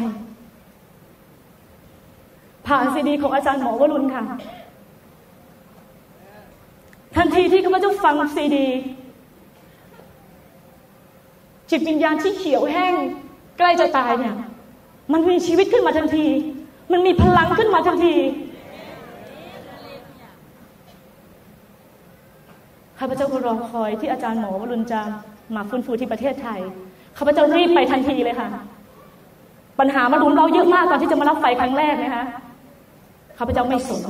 [2.66, 4.22] ผ่านซีดีของอาจารย์หมอวรุณค่ะ
[7.16, 8.66] ทันทีที่ข้าพเจ้าฟังซีดี
[11.70, 12.94] จิตวิญญาณที่เขียวแห้ง
[13.58, 14.34] ใกล้จะตายเนี่ย
[15.12, 16.26] มันมีชีวิตขึ้นมาทันที
[16.92, 18.16] มันมีพลังขึ้นมาทันที
[22.98, 25.00] ข้าพเจ้าก็รอคอยที่อาจารย์หมอวรุณจะ
[25.54, 26.60] มาฟื้นฟูที่ประเทศไทย
[27.18, 28.48] ข้าพเจ้ารีบไปทันทีเลยค่ะ
[29.80, 32.24] ปัญหามารุมเราเยอะมากตอนที่จะมารับไฟครั้งแรกนะคะ
[33.38, 34.02] ข้าพเจ้าไม่สน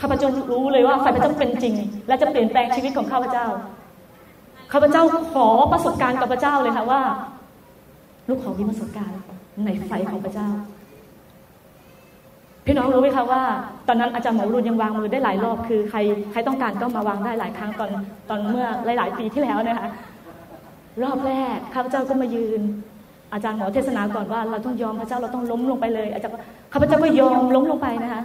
[0.00, 1.74] ข้าพเจ้ารู้เลยว่าไฟพระเจ้าเป็นจริง
[2.08, 3.46] และจะเปลี่ยนแปลงชีวิตของข้าพเจ้า
[4.72, 7.00] ข้าพเจ้าขอประสบการณ์กับพระเจ้าเลยค่ะว่า
[8.28, 9.16] ลูกขอมีประสบการณ์
[9.64, 10.48] ในไฟของพระเจ้า
[12.66, 13.42] พี่น้องรู้ไหมคะว่า
[13.88, 15.98] ตอนนั้นอาจารย์หมอรุนยังวางมือได้หลายรอบ คือใคร
[16.32, 17.90] ใครต้องการก็มาวางได้หลายครั้งตอน
[18.28, 18.66] ตอนเมื่อ
[18.98, 19.88] หลาย ๆ ปีที่แล้วนะคะ
[21.02, 22.60] รอบแรกข้าพเจ้าก็มายืน
[23.32, 26.34] อาจารย์หมอเทศนาก่อนว่า เราต้องยอมพระเจ้าเราต้องล้มลงไปเลย อาจารย์
[26.72, 28.22] ข้าพเจ้าก็ยอมล้มลงไปนะคะ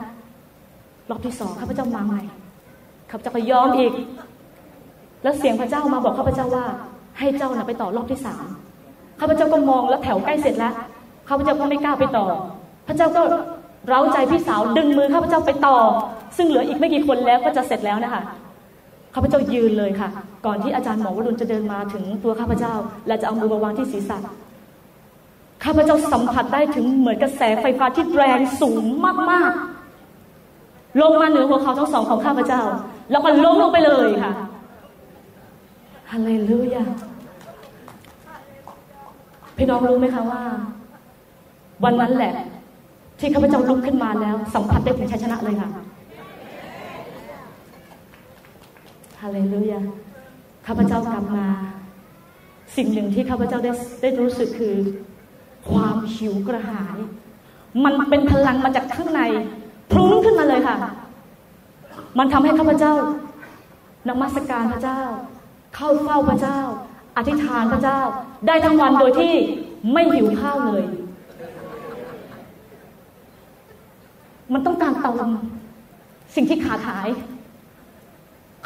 [1.10, 2.22] รอบที่สองข้าพเจ้ามาใหม่
[3.10, 3.94] ข้าพเจ้าก็ยอมอีก
[5.24, 6.66] แล้วเสียงพระเจ้ามาบอกข้าพเจ้าว่า
[7.20, 8.46] ให้เจ้านะไปต่อรอบที่สาม
[9.20, 10.74] ข้าพเจ้าก็มองแล้วแถวใกล้เสร็จแล้ว
[11.30, 12.26] ข้าพเจ้าก็ไม่กล้าไปต่อ
[12.88, 13.22] พระเจ้าก็
[13.88, 15.78] เร้าใจพี่สาวดึงมือข้าพเจ้าไปต่อ
[16.38, 18.22] ซึ่งเหลืออีกไม่กี่คนแล้วก็จะเสร็จแล้วนะคะ
[19.14, 20.10] ข้าพเจ้ายืนเลยค่ะ
[20.46, 22.74] ก่อนที่อาจารย์หมอวรุณจะเดินมาถึงตัวข้าพเจ้า
[23.08, 24.18] และจะเอามือมาวางที่ศีรษะ
[25.64, 28.84] ข้าพเจ้าสัมผัสได้ถึงเหมือนกระแสไฟฟ้าที่แรงสูง
[29.32, 32.62] มากๆ ลงมาเหนือหัวเขาทั้งสองของข้าพเจ้า
[33.12, 34.34] แล้วก็ล้มลงไปเลยค่ะ
[36.12, 36.84] ฮาเลลูยา
[39.58, 40.42] พี่น้องรู้ไหมคะว่า
[41.84, 42.34] วันนั้นแหละ
[43.20, 45.70] ที่ข้าพเจ้าลุกขึ้นมาแล้ว สัมผัสได้ถึงชัยชนะเลยค่ะ
[49.22, 49.82] ฮาเลลูยา
[50.68, 51.48] ข้าพเจ้ากลับมา
[52.76, 54.76] สิ่งหนึ่งที่ข้าพเจ้าได้ได้รู้สึกคือ
[55.70, 56.98] ความหิวกระหาย
[57.84, 59.22] มันเป็นพลังมาจากข้างใน
[59.92, 60.76] พรุ้งขึ้นมาเลยค่ะ
[62.18, 62.94] มันทำให้ข้าพเจ้า
[64.10, 65.02] นมัสการพระเจ้า
[65.76, 66.60] เข้าเฝ้าพระเจ้า
[67.18, 68.00] อธิษฐานพระเจ้า
[68.48, 69.34] ได้ทั้งวันโดยที่
[69.94, 70.84] ไม่หิวข้าวเลย
[74.54, 75.30] มันต้องการเติม
[76.36, 77.08] สิ่งที่ขาดหาย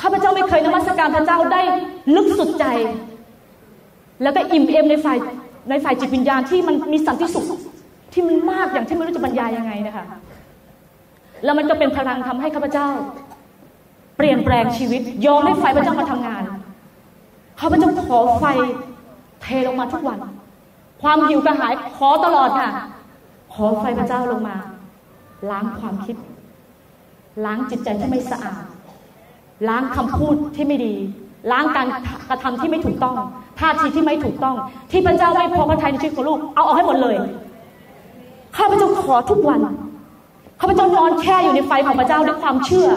[0.04, 1.62] ข้าพเจ้าไม่เคยนมัสการพระเจ้าได้
[2.16, 2.66] ลึกสุดใจ
[4.24, 5.18] แล้วก็อิ่มเอมในฝ่าย
[5.70, 7.46] ในฝ่ายจิตวิญญาณที่มันมีสันติสุข
[8.14, 10.06] ที่มันมากอย่างที่ไม่รู้จะบรรยายยังไงนะคะ
[11.44, 12.88] แล้วมันก็เป็นพลังทำให้ข้าพเจ้า
[14.18, 16.44] เปลี่ยนแปลงชีวิต ยอมให้ไฟพระเจ้ามาทำงาน
[17.60, 18.46] ข้าพเจ้าขอไฟ
[19.42, 20.20] เทลงมาทุกวัน
[21.02, 22.70] ความหิวกระหายขอตลอดค่ะ
[23.54, 24.56] ขอไฟพระเจ้าลงมา
[25.50, 26.16] ล้างความคิด
[27.46, 28.64] ล้างจิตใจที่ไม่สะอาด
[29.70, 30.96] ล้างคำพูดที่ไม่ดี
[31.52, 31.88] ล้างการ
[32.30, 33.16] กระทำที่ไม่ถูกต้อง
[33.60, 34.56] ท่าทีที่ไม่ถูกต้อง
[34.92, 37.16] ที่พระเจ้าไม่พอพระทัยในชีวิตของลูกเอาออกให้หมดเลย
[38.58, 39.60] ข้าพเจ้าขอทุกวัน
[40.60, 42.88] ข้าพเจ้านอนแช่อยู่ในไฟของพระเจ้าด้วยความเชื่อ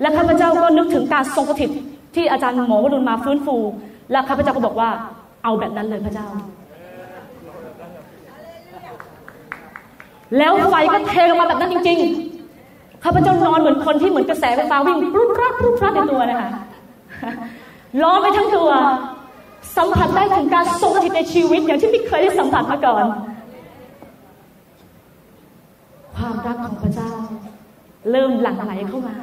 [0.00, 1.70] และข้าพเจ้าก็นึกถึงการทรงสถิต
[2.14, 3.56] ที่อาจารย์หมอวรุณมาฟื้นฟู
[4.12, 4.88] และข้าพเจ้าก็บอกว่า
[5.44, 6.26] เอาแบบนั้นเลยพระเจ้า
[10.38, 12.39] แล้วไฟก็เทลงมาแบบนั้นจริง ๆ
[13.04, 16.50] ข้าพเจ้านอนเหมือนคนที่เหมือนกระแสไฟฟ้าวิ่งปลุกพลัดปลุกพลัดในตัวนะคะ
[18.02, 18.70] ร้อนไปทั้งตัว
[19.76, 23.04] สัมผัสได้ถึงการทรงสถิตในชีวิตอย่างที่ไม่เคยได้สัมผัสมาก่อน
[26.16, 27.10] ความรักของพระเจ้า
[28.10, 29.14] เริ่มหลั่งไหลเข้ามา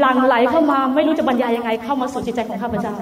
[0.00, 2.94] หลั่งไหลเข้ามาไม่รู้จะบรรยายยังไง เข้ามาสู่จิตใจของข้าพเจ้า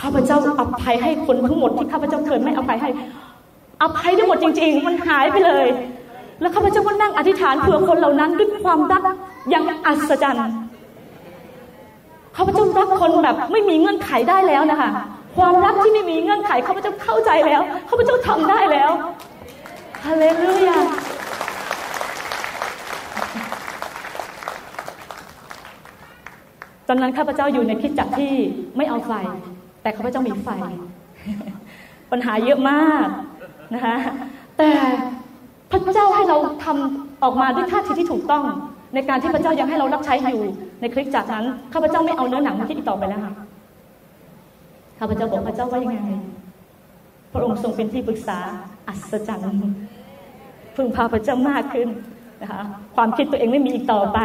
[0.00, 2.90] ข้าพเจ้าอภัยให้คนทั้งหมดที่ข้าพเจ้าเคยไม่อภัยให้
[3.82, 5.66] อภัยได้หมดจริง ๆ มันหายไปเลย
[6.40, 9.02] แล้วข้าพเจ้าก็นั่งอธิษฐานเผื่อคนเหล่านั้นด้วยความรัก
[9.50, 10.56] อย่างอัศจรรย์
[12.36, 14.90] ข้าพเจ้ารักคนแบบไม่มีเงื่อนไขได้แล้วนะคะ
[15.36, 18.90] ความรักที่ไม่มีเงื่อนไขข้าพเจ้าเข้าใจแล้วข้าพเจ้าทำได้แล้ว
[20.04, 20.78] ฮาเลลูยา
[26.88, 28.32] ตอนนั้นข้าพเจ้าอยู่ในคิดจักที่
[28.76, 29.12] ไม่เอาไฟ
[29.82, 30.48] แต่ข้าพเจ้ามีไฟ
[32.10, 33.06] ปัญหาเยอะมาก
[33.74, 33.96] นะคะ
[34.58, 34.70] แต่
[35.70, 38.44] พระเจ้าให้เราทำออกมาด้วยท่าทีที่ถูกต้อง
[38.94, 40.42] ในการที่พระเจ้ายังให้เรารับใช้อยู่
[40.80, 43.34] ในคริสตจักนั้นข้าพเจ้าไม่เอาเนื้อหนังมาคิดอีกต่อไปแล้วค่ะ
[44.98, 45.98] ข้าพเจ้าบอกพระเจ้าว่ายังไง
[47.32, 48.38] พระองค์ทรงเป็นที่ปรึกษา
[48.88, 49.62] อัศจรรย์
[50.76, 51.88] พึ่งพาพระเจ้ามากขึ้น
[52.42, 52.62] นะคะ
[52.96, 54.18] ความคิดตัวเองไม่มีอีกต่อไป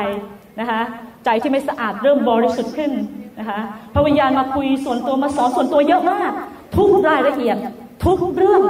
[0.60, 0.82] นะคะ
[1.26, 2.92] ใจที่ไม่สะอาดเริ่มบริสุทธิ์ขึ้น
[3.40, 3.60] นะคะ
[3.94, 6.32] พระวิญญาณมาคุยส่วนตัวมาสอนส่วนตัวเยอะมาก
[6.78, 7.58] ทุกรายละเอียด
[8.06, 8.62] ทุกเรื่อง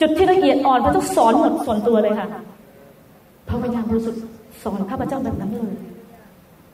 [0.00, 2.28] จุดที่ละเอียดอ่อนพระเจ้าสอนหมดส่วนตัวเลยค่ะ
[3.48, 4.22] พระวิญญาณบริสุทธิ์
[4.62, 5.74] สอนข้าพเจ้าแบบนั้นเลย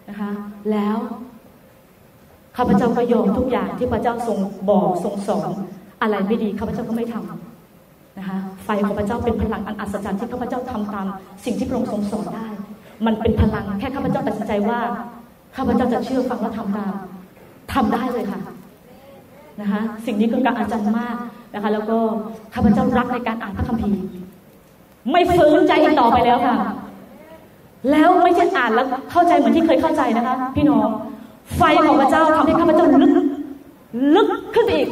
[0.09, 0.31] นะคะ
[0.71, 0.97] แล้ว
[2.57, 4.39] ข้าพเจ้าก็ยอมทุกอย่างที่พระเจ้าทรง
[4.71, 5.51] บอกทรงสอน
[6.03, 11.07] อะไรไม่ดีข้าพเจ้าก็ไม่ทำนะคะไฟของพระเจ้าเป็นพลังอันอัศจรรย์ที่ข้าพเจ้าทำตาม
[11.45, 12.47] สิ่งที่พระองค์ทรงสอนได้
[13.07, 14.79] มันเป็นพลังแค่ข้าพเจ้าตัดสินใจว่า
[15.57, 16.93] ข้าพเจ้าจะเชื่อฟังและทำตาม
[17.75, 18.41] ทำได้เลยค่ะ
[19.61, 21.17] นะคะสิ่งนี้คือการอาจารย์มาก
[21.55, 21.97] นะคะ แล้วก็
[22.55, 24.01] ข้าพเจ้ารักในการอ่านพระคัมภีร์
[25.11, 26.57] ไม่ฝืนใจอีกต่อไปแล้วค่ะ
[27.91, 30.89] แล้วไม่ใช่อ่านแล้วเข้าใจเหมือนที่เคยเข้าใจนะคะ พี่น้อง
[31.57, 33.13] ไฟของพระเจ้าทำให้ข้าพเจ้าลึก
[34.17, 34.89] ลึกขึ้นไปอีก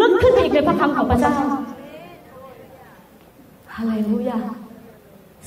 [0.00, 1.32] ลึกขึ้นไปอีกในพระธรรมของพระเจ้า
[3.74, 4.38] ฮาเลลูยา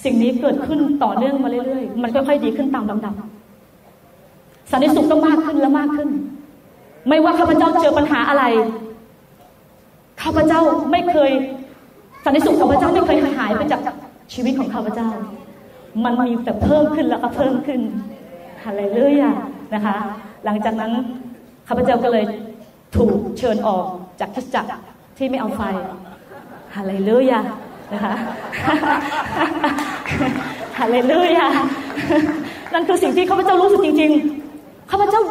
[0.04, 3.14] สิ่งนี้เกิดขึ้นต่อเนื่องมาเรื่อยๆ มันค่อยๆดีขึ้นตามลำดับ
[4.72, 6.10] สันติสุขต้องมากขึ้นและมากขึ้น
[7.08, 8.44] ไม่ว่าข้าพเจ้าเจอปัญหาอะไร
[10.24, 11.32] ข้าพเจ้าไม่เคย
[12.26, 13.82] สันติสุขของพระเจ้าไม่เคยหายไปจาก
[14.34, 15.08] ชีวิตของข้าพเจ้า
[16.04, 17.82] มันมีแต่เพิ่มขึ้นแล้วก็เพิ่มขึ้น
[18.64, 19.32] ฮาเลลูยา
[19.74, 19.96] นะคะ
[20.46, 20.92] หลังจากนั้น
[21.68, 22.26] ข้าพเจ้าก็เลย
[22.96, 23.86] ถูกเชิญออก
[24.20, 24.72] จากคริสจักร
[25.18, 25.62] ที่ไม่เอาไฟ
[26.76, 27.40] ฮาเลลูยา
[27.94, 28.14] นะคะ
[30.80, 31.48] ฮาเลลูยา
[32.74, 34.12] นั่นคือสิ่งที่ข้าพเจ้ารู้สึกจริง
[34.52, 35.22] ๆ ข้าพเจ้า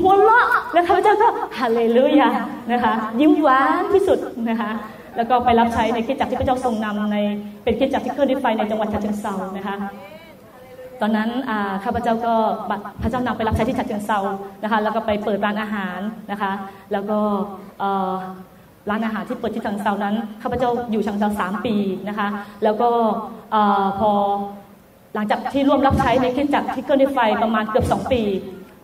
[0.00, 1.28] หัวเราะและข้าพเจ้าก็
[1.58, 2.28] ฮาเลลูยา
[2.72, 4.70] นะคะ ยิ้มหวานที่สุดนะคะ
[5.16, 7.16] แล้วก็ไปรับใช้ในคริสตจักรที่พระเจ้าทรงนำใน
[7.64, 9.76] เป็นคริสตจักรที่เคลื่อนด้วยไฟในจังหวัดฉะเชิงเซานะคะ
[11.00, 11.30] ตอนนั้น
[11.84, 12.34] ข้าพเจ้าก็
[13.02, 14.18] พระเจ้านำไปรับใช้ที่ฉะเชิงเซา
[14.62, 15.98] นะคะแล้วก็ไปเปิดร้านอาหาร
[16.30, 16.52] นะคะ
[16.92, 17.18] แล้วก็
[18.90, 21.74] ร้านอาหารที่เปิดที่ฉะเชิงเซานั้นข้าพเจ้าอยู่ฉะเชิงเซาสามปี
[22.08, 22.28] นะคะ
[22.64, 22.88] แล้วก็
[23.98, 24.10] พอ
[25.14, 28.22] หลังจากที่ร่วมรับใช้ในคริสตจักรที่เคลื่อนด้วยไฟประมาณเกือบสองปี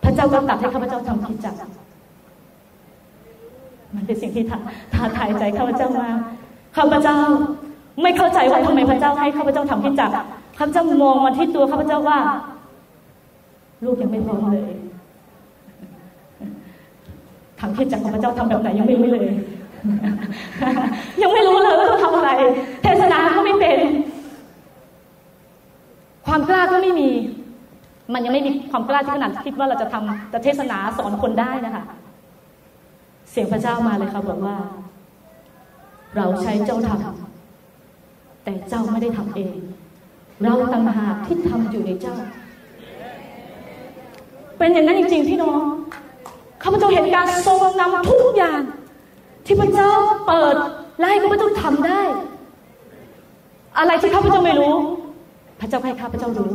[0.03, 1.55] พระเจ้าก็ตัดให้ข้าพเจ้าทำคริสตจัก
[3.95, 4.43] มันเป็นสิ่งที่
[4.93, 6.07] ท้าทายใจข้าพเจ้ามา
[6.77, 7.17] ข้าพเจ้า
[8.01, 10.11] ไม่เข้าใจว่าทำไมพระเจ้าให้ข้าพเจ้าทำพิจัก
[10.57, 12.19] ข้าพเจ้ามองมาที่ตัวข้าพเจ้าว่า
[13.85, 14.71] ลูกยังไม่พร้อมเลย
[17.59, 19.27] ทำพิจักของพระเจ้าทำแบบไหนยังไม่รู้เลย
[21.21, 22.29] ยังไม่รู้เลยว่าต้องทำอะไร
[22.81, 23.79] เทศนาก็ไม่เป็น
[26.27, 27.09] ความกล้าก็ไม่มี
[28.13, 31.83] มันยังไม่มีความกล้าที่ขนาดคิดว่าเราจะทำจะเทศนาสอนคนได้นะคะ
[33.31, 34.55] เสียงพระเจ้ามาเลยค่ะบอกว่า
[36.15, 39.55] เราใช้เจ้าทำแต่เจ้าไม่ได้ทำเอง
[40.43, 42.15] เราต่างหากที่ทำอยู่ในเจ้า
[44.57, 45.61] เป็นอย่างนั้นจริง ๆ พี่น้อง
[46.63, 48.61] ข้าพเจ้าเห็นการทรงนำทุกอย่าง
[49.45, 49.91] ที่พระเจ้า
[50.27, 50.55] เปิด
[50.97, 52.01] และให้ข้าพเจ้าทำได้
[53.77, 54.73] อะไรที่ข้าพเจ้าไม่รู้
[55.59, 56.53] พระเจ้าให้ข้าพเจ้ารู้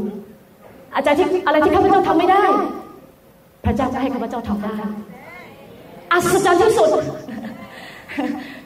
[0.94, 2.44] อาจารย์ที่อะไรที่ข้าพเจ้าทำไม่ได้
[3.64, 4.74] พระเจ้าจะให้ข้าพเจ้าทำได้
[6.12, 6.90] อัศจรรย์ที่สุด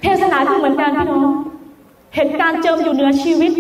[0.02, 1.22] เทศนาก็เหมือนกันพี่น้อง
[2.14, 3.52] เห็นการเจิมอยู่เหนือชีวิต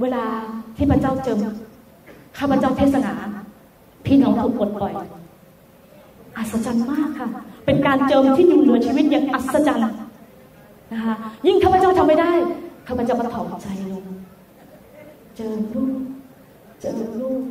[0.00, 0.24] เวลา
[0.76, 1.38] ที่พระเจ้าเจิม
[2.38, 3.12] ข้าพเจ้าเทศนา
[4.06, 4.94] พี่น้องถูกปลดปล่อย
[6.36, 7.28] อัศจรรย์มากค่ะ
[7.66, 9.86] เป็นการเจิมที่อยู่เหนือชีวิตอย่างอัศจรรย์
[10.92, 11.14] นะคะ
[11.46, 12.32] ยิ่งข้าพเจ้าทำไม่ได้
[12.88, 14.04] ข้าพเจ้าก็ถอดใจลง
[15.36, 16.13] เจิมลูก
[16.84, 17.42] เจิมลูก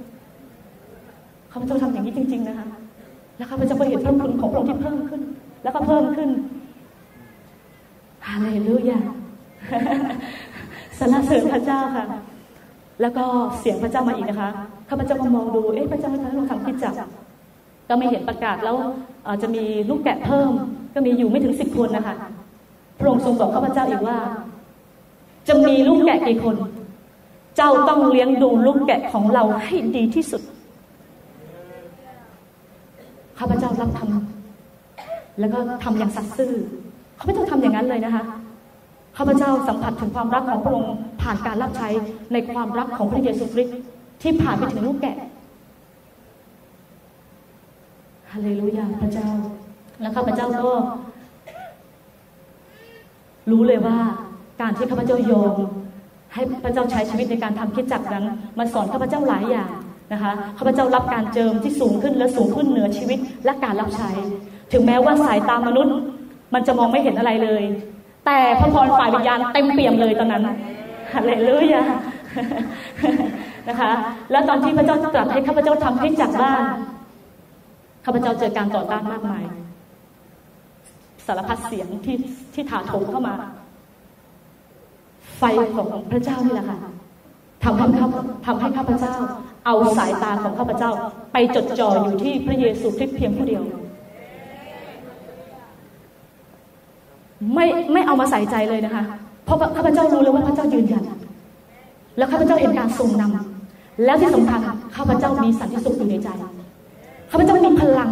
[1.51, 2.65] ข้าพเจ้าทำอย่างนี้จริง ๆ นะคะ
[3.37, 5.21] แล้วข้าพเจ้าก็เห็นพระคุณของพระองค์ที่เพิ่มขึ้น
[5.63, 6.29] แล้วก็เพิ่มขึ้น
[8.27, 8.99] ฮาเลลูยา
[10.99, 12.05] สรรเสริญพระเจ้าค่ะ
[13.01, 13.25] แล้วก็
[13.59, 14.49] เสียงพระเจ้ามาอีกนะคะ
[14.89, 16.97] ข้าพเจ้าก็มองดู เอ๊ะพระเจ้าให้เราทำกิจจักร
[17.89, 18.75] ก็ไม่เห็นประกาศแล้ว
[19.41, 20.51] จะมีลูกแกะเพิ่ม
[20.93, 22.15] ก็มีอยู่ไม่ถึงสิบคนนะคะ
[22.99, 24.17] พระองค์ทรงบอกข้าพเจ้าอีกว่า
[25.47, 26.55] จะมีลูกแกะกี่คน
[27.57, 30.41] เจ้าต้องเลี้ยงดูลูกแกะของเราให้ดีที่สุด
[33.39, 36.53] ข้าพเจ้ารับทำแล้วก็ทำอย่างสัตย์ซื่อ
[37.19, 38.23] ข้าพเจ้าทำอย่างนั้นเลยนะคะ
[39.17, 41.89] ข้าพเจ้าสัมผัสถึงความรักของพระองค์ผ่านการรับใช้
[42.33, 43.75] ในความรักของพระเยซูคริสต์
[44.21, 45.17] ที่ผ่านไปถึงลูกแกะ
[48.31, 49.29] ฮาเลลูยาพระเจ้า
[50.01, 50.71] แล้วข้าพเจ้าก็
[53.51, 53.97] รู้เลยว่า
[54.61, 55.55] การที่ข้าพเจ้ายอม
[56.33, 58.25] ให้พระเจ้าใช้ชีวิตในการทำคิดจักนั้น
[58.59, 59.71] มันสอนข้าพเจ้าหลายอย่าง
[60.13, 64.09] นะคะข้าพเจ้ารับการเจิมที่สูงขึ้นและสูงขึ้นเหนือชีวิตและการรับใช้
[64.73, 65.95] ถึงแม้ว่าสายตามนุษย์
[66.53, 67.63] มันจะมองไม่เห็นอะไรเลย
[68.25, 70.43] แต่พระพรฝ่ายวิญญาณเต็มเปี่ยมเลยตอนนั้น
[71.13, 71.83] ฮาเลลูยา
[73.69, 73.91] นะคะ
[74.31, 76.63] แล้วตอนที่พระเจ้าตรัสให้ข้าพเจ้าทำคิดจักบ้าน
[78.05, 79.43] ข้าพเจ้าเจอการต่อต้านมากมาย
[81.25, 82.17] สารพัดเสียงที่
[82.53, 83.35] ที่ถาโถมเข้ามา
[85.43, 86.77] ฟของพระเจ้านี่แหละค่ะ
[87.63, 88.08] ทำให้ข้า
[88.45, 89.13] ทำให้ข้าพเจ้า
[89.65, 90.91] เอาสายตาของข้าพเจ้า
[91.34, 93.63] ไปจดจ่ออยู่ที่พระเยซูคริสต์เพียงผู้เดียว
[97.53, 99.03] ไม่ไม่เอามาใส่ใจเลยนะคะ
[99.45, 101.03] เพราะข้าพเจ้ารู้เลยว่าพระเจ้ายืนยัน
[102.17, 104.60] แล้วข้าพเจ้าเห็นการทรงนำแล้วที่สำคัญ
[104.95, 106.29] ข้าพเจ้ามีสันติสุขอยู่ในใจ
[107.32, 108.10] ข้าพเจ้ามีพลัง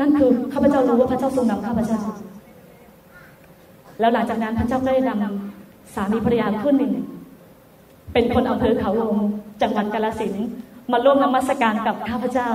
[0.00, 2.00] นั่นคือข้าพเจ้ารู้ว่าพระเจ้าทรงนำข้าพเจ้า
[4.00, 6.92] แล้วหลังจากนั้นพระเจ้าก็ได้นำสามีภรรยาคู่หนึ่ง
[8.12, 9.16] เป็นคนอำเภอเขาวง
[9.62, 10.34] จังหวัดกาลสิน
[10.92, 12.50] มาร่วมนมัสการกับข้าพเจ้า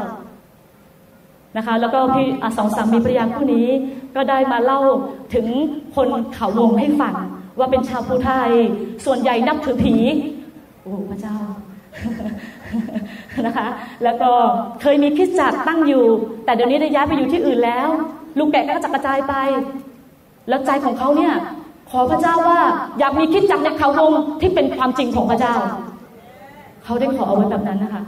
[1.58, 3.68] นะคะแล้วก็พี่สองสามีภรรยาคู่นี้
[4.16, 4.80] ก็ได้มาเล่า
[5.34, 5.48] ถึง
[5.96, 7.16] คนเขาวงให้ฟัง
[7.60, 8.52] ว่าเป็นชาวภูไทย
[9.06, 9.96] ส่วนใหญ่นับถือผี
[10.84, 11.38] โอ้พระเจ้า
[13.46, 13.68] นะคะ
[14.04, 14.32] แล้วก็
[14.82, 16.06] เคยมีคิดจักตั้งอยู่
[16.46, 17.90] แต่เดี๋ยวนี้ได้ย้ายไปอยู่ที่อื่นแล้ว
[18.38, 19.34] ลูกแกะก็จะกระจายไป
[20.50, 21.34] แล้วใจของเขาเนี่ย
[21.92, 22.60] ขอพระเจ้าว่า
[23.00, 25.54] อยากมีคิดจักในเขาวงที่เป็นความจริงของพระเจ้า
[26.84, 28.02] เขาได้ขอเอาไว้แบบนั้นนะคะ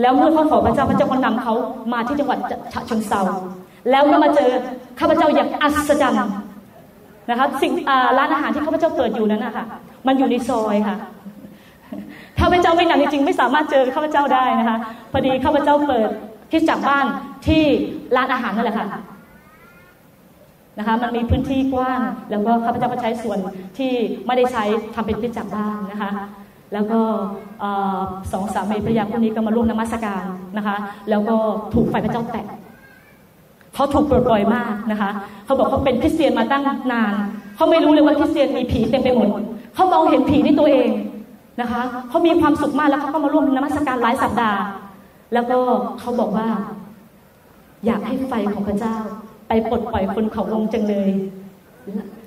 [0.00, 1.54] แล้วเมื่อเขาขอพระเจ้าพระเจ้าก็นำเขา
[1.92, 2.38] มาที่จังหวัด
[2.72, 3.20] ฉะเชิงเซา
[3.90, 4.50] แล้วก็มาเจอ
[5.00, 6.32] ข้าพเจ้าอย่างอัศจรรย์
[7.30, 7.72] นะคะสิ่ง
[8.18, 9.64] ร้านอาหารที่ข้าพเจ้าเปิดอยู่นั้นนะคะ
[10.06, 10.96] มันอยู่ในซอยค่ะ
[12.40, 14.76] ข้าพเจ้าไม่นำจริงๆไม่สามารถเจอข้าพเจ้าได้นะคะ
[15.12, 16.10] พอดีข้าพเจ้าเปิด
[16.50, 17.04] ที่จากบ้าน
[17.46, 17.62] ที่
[18.16, 18.86] ร้านอาหารนั่นแหละค่ะ
[20.80, 23.38] นะคะมันมีพื้นที่กว้าง แล้วก็ข้าพเจ้าก็ใช้ส่วน
[23.78, 23.92] ที่
[24.26, 24.64] ไม่ได้ใช้
[24.94, 26.10] ทำเป็นที่จากบ้านนะคะ
[26.72, 27.00] แล้วก็
[28.32, 30.24] สองสามีภรรยาคนนี้ก็มาร่วมนมัสการ
[30.56, 30.76] นะคะ
[31.10, 31.36] แล้วก็
[31.74, 32.46] ถูกไฟพระเจ้าแตะ
[33.74, 35.10] เขาถูกปลดปล่อยมากนะคะ
[35.44, 36.62] เขาบอกเขาเป็นคริสเตียนมาตั้ง
[36.92, 37.12] นาน
[37.56, 39.28] เขาไม่รู้เลยว่าคริสเตียนมีผีเต็มไปหมด
[39.74, 40.90] เขามองเห็นผีในตัวเอง
[41.60, 44.62] นะคะเขามีความสุขมากแล้วเขาก็มาร่วมนมัสการหลายสัปดาห์
[45.34, 45.58] แล้วก็
[46.00, 46.48] เขาบอกว่า
[47.86, 48.96] อยากให้ไฟของพระเจ้า
[49.52, 51.10] ไปปลดปล่อยคนเขาลงจังเลย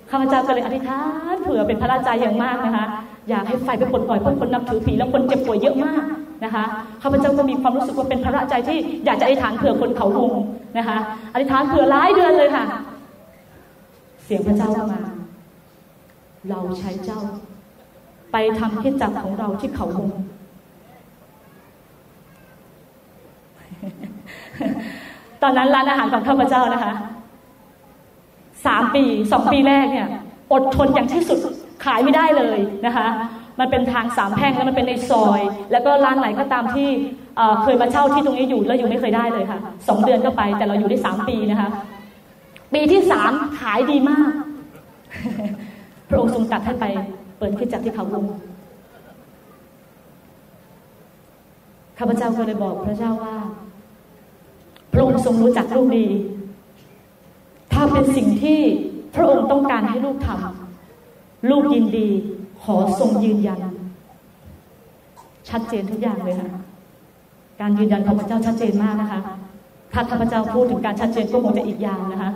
[0.09, 1.01] ข้าพเจ้าก็เลยอธิษฐา
[1.33, 2.85] นเผื่อเป็นพระราชาอย่างมากนะคะ
[3.29, 6.03] อยากให้ไฟไปปลดปล่อยพวกคนนับถือผีแล้วคนเจ็บป่วยเยอะมาก
[6.43, 6.63] นะคะ
[7.01, 10.31] ข้าพเจ้าก็มีความรู้สึกว่าเป็นพระราชาที่อยากจะอธิษฐานเผื่อคนเขาวง
[10.77, 10.97] นะคะ
[11.33, 12.63] อธิษฐานเผื่อหลายเดือนเลยค่ะ
[14.23, 15.01] เสียงพระเจ้ามา
[16.49, 17.19] เราใช้เจ้า
[18.31, 20.09] ไปทำพิจักของเราที่เขาวง
[25.43, 26.93] ตอนนั้นร้านอาหารของข้าพเจ้านะคะ
[28.65, 30.07] สามปีสองปีแรกเนี่ย
[30.53, 31.39] อดทนอย่างที่สุด
[31.85, 33.07] ขายไม่ได้เลยนะคะ
[33.59, 35.41] มันเป็นทางสามแพร่งแล้วมันเป็นในซอย
[35.71, 36.87] แล้วก็ร้านไหนก็ตามที่
[37.63, 41.69] เคยมาเช่าที่ตรงนี้อยู่แล้วอยู่ไม่เคยได้เลยค่ะสองเดือนก็ไป แต่เราอยู่ได้สามปีนะคะ
[42.73, 44.29] ปีที่สามขายดีมาก
[46.09, 46.85] พระองค์ทรงตัดให้ไป
[47.37, 48.25] เปิดขึ้นจากที่เขาวง
[51.97, 53.35] ข้าพเจ้าก็เลยบอกพระเจ้าว่า
[54.93, 56.05] พระองค์ทรงรู้จักลูกดี
[57.73, 58.59] ถ้าเป็นสิ่งที่
[59.15, 62.07] พระองค์ต้องการให้ลูกทำลูกยินดี
[62.63, 63.59] ขอทรงยืนยัน
[65.49, 66.49] ชัดเจนทุกอย่างเลยค่ะ
[67.61, 69.19] การยืนยันของพระเจ้าชัดเจนมากนะคะ
[69.93, 72.31] ถ้าข้าพเจ้าพูดถึงการชัดเจนก็คงจะอีกยาวนะคะ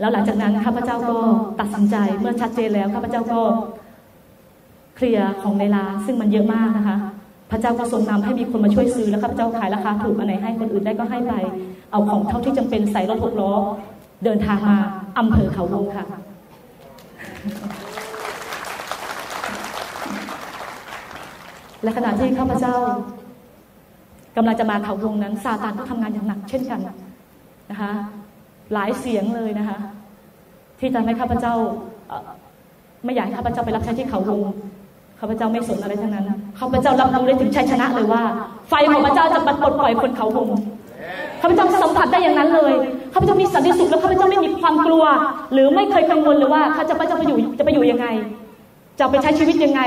[0.00, 1.18] แล้วหลังจากนั้นข้าพเจ้าก็
[1.60, 3.40] ตัดสินใจเมื่อชัดเจนแล้วข้าพเจ้าก็
[4.96, 6.96] เคลียร์ของในร้านซึ่งมันเยอะมากนะคะ
[7.52, 11.34] พระเจ้าก็ทรงนำให้มีคนมาช่วยซื้อแล้วข้าพเจ้าขายราคาถูกอันไหนให้คนอื่นได้ก็ให้ไป
[11.92, 13.52] เอาของเท่าที่จำเป็นใส่รถหกล้อ
[14.24, 14.78] เดินทางมา
[15.18, 16.06] อำเภอเขาวงค่ะ
[21.82, 22.74] และขณะที่ข้าพเจ้า
[24.36, 26.80] กำลังจะมาเขาวงนั้นซาตานก็ทำงานอย่างหนัก เช่นกัน
[27.70, 27.92] นะคะ
[28.72, 29.78] หลายเสียงเลยนะคะ
[30.78, 31.54] ที่ทำให้ข้าพเจ้า
[33.04, 34.40] ไม่อยากให้ข้าพเจ้าไปรับใช้ที่เขาวง
[35.24, 38.22] ข้าพเจ้าไม่สนอะไรทั้งนั้นข้าพเจ้ารับรู้ได้ถึงชัยชนะเลยว่า
[38.68, 40.48] ไฟของพระเจ้าจะปัดปลดปล่อยคนเขาหง
[41.40, 42.72] ข้าพเจ้าสัมผัสได้อย่างนั้นเลย
[43.12, 45.04] ข้าพเจ้ามีสันติสุขแล้วข้าพเจ้าไม่มีความกลัว
[45.52, 48.06] หรือไม่เคยกังวลเลยว่าข้าพเจ้าไปอยู่จะไปอยู่ยังไง
[48.98, 49.80] จะไปใช้ชีวิตยังไง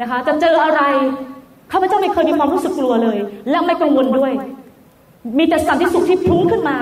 [0.00, 0.82] นะคะ จะเจออะไร
[1.72, 3.18] ข้าพเจ้าไม่เคยมีความรู้สึกกลัวเลย
[3.50, 4.32] และไม่กังวลด้วย
[5.38, 6.76] มีแต่สันติสุขที่พุ่งขึ้นมา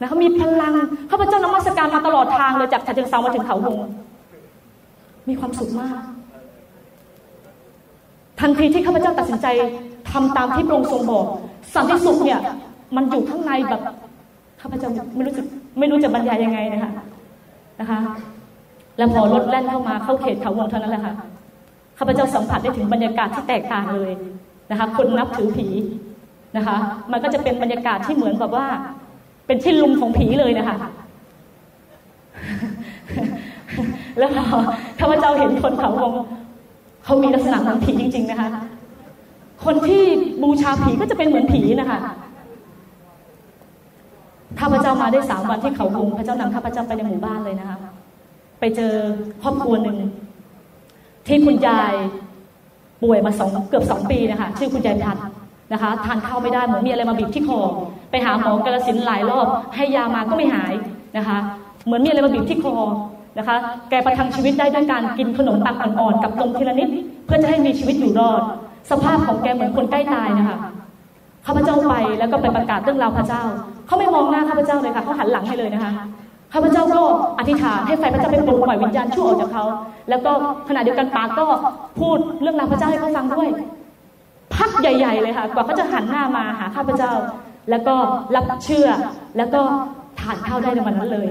[0.00, 0.72] นะคะมีพลัง
[1.10, 3.78] ข้าพเจ้านมัสการมาตลอดทางเลยจากฉะเชิงเซามาถึงเขาหง
[5.28, 5.98] มีความสุขมาก
[8.40, 9.46] ทันทีที่ข้าพเจ้าตัดสินใจ
[10.12, 11.24] ทำตามที่พระองค์ทรงบอก
[11.74, 12.40] สันติสุขเนี่ย
[12.96, 13.82] มันอยู่ข้างในแบบ
[14.60, 15.46] ข้าพเจ้าไม่รู้สึก
[15.78, 16.92] ไม่รู้จะบรรยายยังไงนะคะ
[17.80, 17.98] นะคะ
[18.98, 21.14] แล้วพอรถแล่นเข้ามาเข้าเขตเขาวงเท่านั้นแหละค่ะ
[21.98, 24.10] ข้าพเจ้าสัมผัสได้ถึงบรรยากาศที่แตกต่างเลย
[24.70, 25.66] นะคะคนนับถือผี
[26.56, 26.76] นะคะ
[27.12, 28.66] มันก็จะเป็นบรรยากาศที่เหมือนแบบว่า
[29.46, 30.76] เป็นที่ลุมของผีเลยนะคะ
[34.18, 34.44] แล้วพอ
[35.00, 36.12] ข้าพเจ้าเห็นคนเขาวง
[37.06, 38.48] เขามีลักษณะเหมือนผีจริง ๆ นะคะ
[39.64, 40.02] คนที่
[40.42, 41.98] บูชาผีก็จะเป็นเหมือนผีนะคะ
[44.60, 47.76] ข้าพเจ้ามาได้สามวันที่เขาวงพระเจ้านำข้าพเจ้าไปในหมู่บ้านเลยนะคะ
[48.60, 48.92] ไปเจอ
[49.42, 49.98] ครอบครัวหนึ่ง
[51.26, 51.94] ที่คุณยาย
[53.02, 55.16] ป่วยมาสองเกือบสองปีนะคะชื่อคุณยายพัด
[55.72, 57.60] นะคะทานข้าวไม่ได้เหมือนมีอะไรมาบีบที่คอ
[58.10, 59.46] ไปหาหมอกระสินหลายรอบ
[59.76, 60.74] ให้ยามาก็ไม่หาย
[61.16, 61.38] นะคะ
[61.84, 62.74] เหมือนมีอะไรมาบีบที่คอ
[63.38, 63.56] นะคะ
[63.90, 66.88] แกประทังชีวิตได้ด้วยการกินขนมปังอ่อนๆกับนมทีละนิด
[67.26, 68.40] เพื่อจะให้มีชีวิตอยู่รอด
[68.90, 70.56] สภาพของแกเหมือนคนใกล้ตายนะคะ
[71.46, 73.42] ข้าพเจ้าไปแล้วก็ไปประกาศเรื่องราวพระเจ้า
[73.86, 75.92] เขาไม่มองหน้าข้าพเจ้าเลยค่ะเขาหันหลังให้เลยนะคะ
[76.52, 77.00] ข้าพเจ้าก็
[77.38, 79.64] อธิษฐานให้ไฟพระเจ้าไปปลดปล่อยวิญญาณชั่วออกจากเขา
[80.10, 80.32] แล้วก็
[80.68, 81.44] ขณะเดียวกันปากก็
[82.00, 83.48] พูดเรื่องราวพระเจ้าให้เขาฟังด้วย
[84.54, 87.12] พักใหญ่ ๆ เลยค่ะ กว่าเขาจะหันหน้ามาหาข้าพเจ้า
[87.70, 87.94] แล้วก็
[88.34, 88.88] รับเชื่อ
[89.38, 89.60] แล้วก็
[90.20, 91.28] ทานข้าวได้ในวันนั้นเลย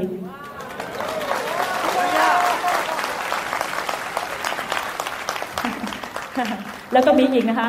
[6.93, 7.67] แล้วก็มีอีกนะคะ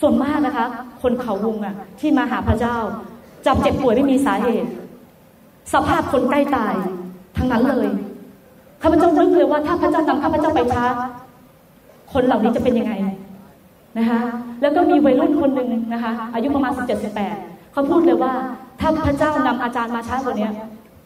[0.00, 0.66] ส่วนมากนะคะ
[1.02, 2.76] คนเขาวงอะ ที่มาหาพระเจ้า
[3.46, 4.70] จับเจ็บป่วยไม่มีสาเหตุ
[5.72, 6.74] สภาพคนใกล้ตาย
[7.36, 7.88] ทั้งนั้นเลย
[8.82, 10.84] ข้าพเจ้านึกเลยว่าถ้าพระเจ้านำข้าพเจ้าไปช้า
[12.12, 12.92] คนเหล่านี้จะเป็นยังไง
[13.98, 14.20] นะคะ
[14.62, 17.36] แล้วก็มีวัยรุ่นคนหนึ่งนะคะ อายุประมาณสิบเจ็ดสิบแปด
[17.72, 18.32] เขาพูดเลยว่า
[18.80, 20.48] ถ้าพระเจ้านำอาจารย์มาช้ากว่านี้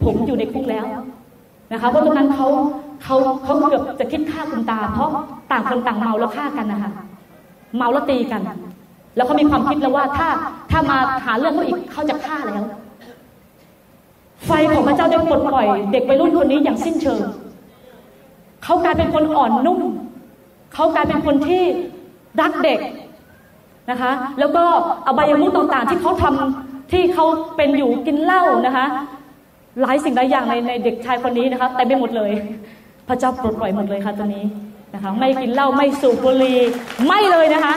[0.05, 0.85] ผมอยู่ในคุกแล้ว
[1.73, 2.49] นะคะเพราะตรงนั้นเขา
[3.05, 5.11] เขาเขาเกือบจะคิดฆ่าคุณตา เพราะ
[5.51, 6.91] ต่างคนต่างเมาแล้วฆ่ากันนะคะ
[7.77, 8.43] เมาแล้วตีกัน
[9.17, 10.29] แล้วเขามีความคิดแล้วว่าถ้า
[10.71, 12.65] ถ้ามาหาเรื่องเขาอีกเขาจะฆ่าแล้ว
[14.47, 17.21] ไฟของพระเจ้าได้ปลดปล่อย เด็กวัยรุ่นคนนี้อย่างสิ้นเชิง
[18.65, 19.81] เขากลายเป็นคนอ่อนนุ่ม
[20.75, 21.63] เขากลายเป็นคนที่
[22.41, 22.81] รักเด็ก
[23.91, 24.65] นะคะ แล้วก็
[25.07, 28.87] อบายมุขต่างๆ ที่เขาทำที่เขาเป็นอยู่กินเหล้านะคะ
[29.83, 32.33] หลายสิ่งหลายอย่างในในเด็กชายคนนี้นะคะแต่ไม่หมดเลย
[33.09, 34.45] พระเจ้าปลดปล่อยหมดเลยค่ะตัวนี้
[34.95, 36.59] นะคะไม่กินเหล้าไม่สูบบุหรี่
[37.07, 37.75] ไม่เลยนะคะ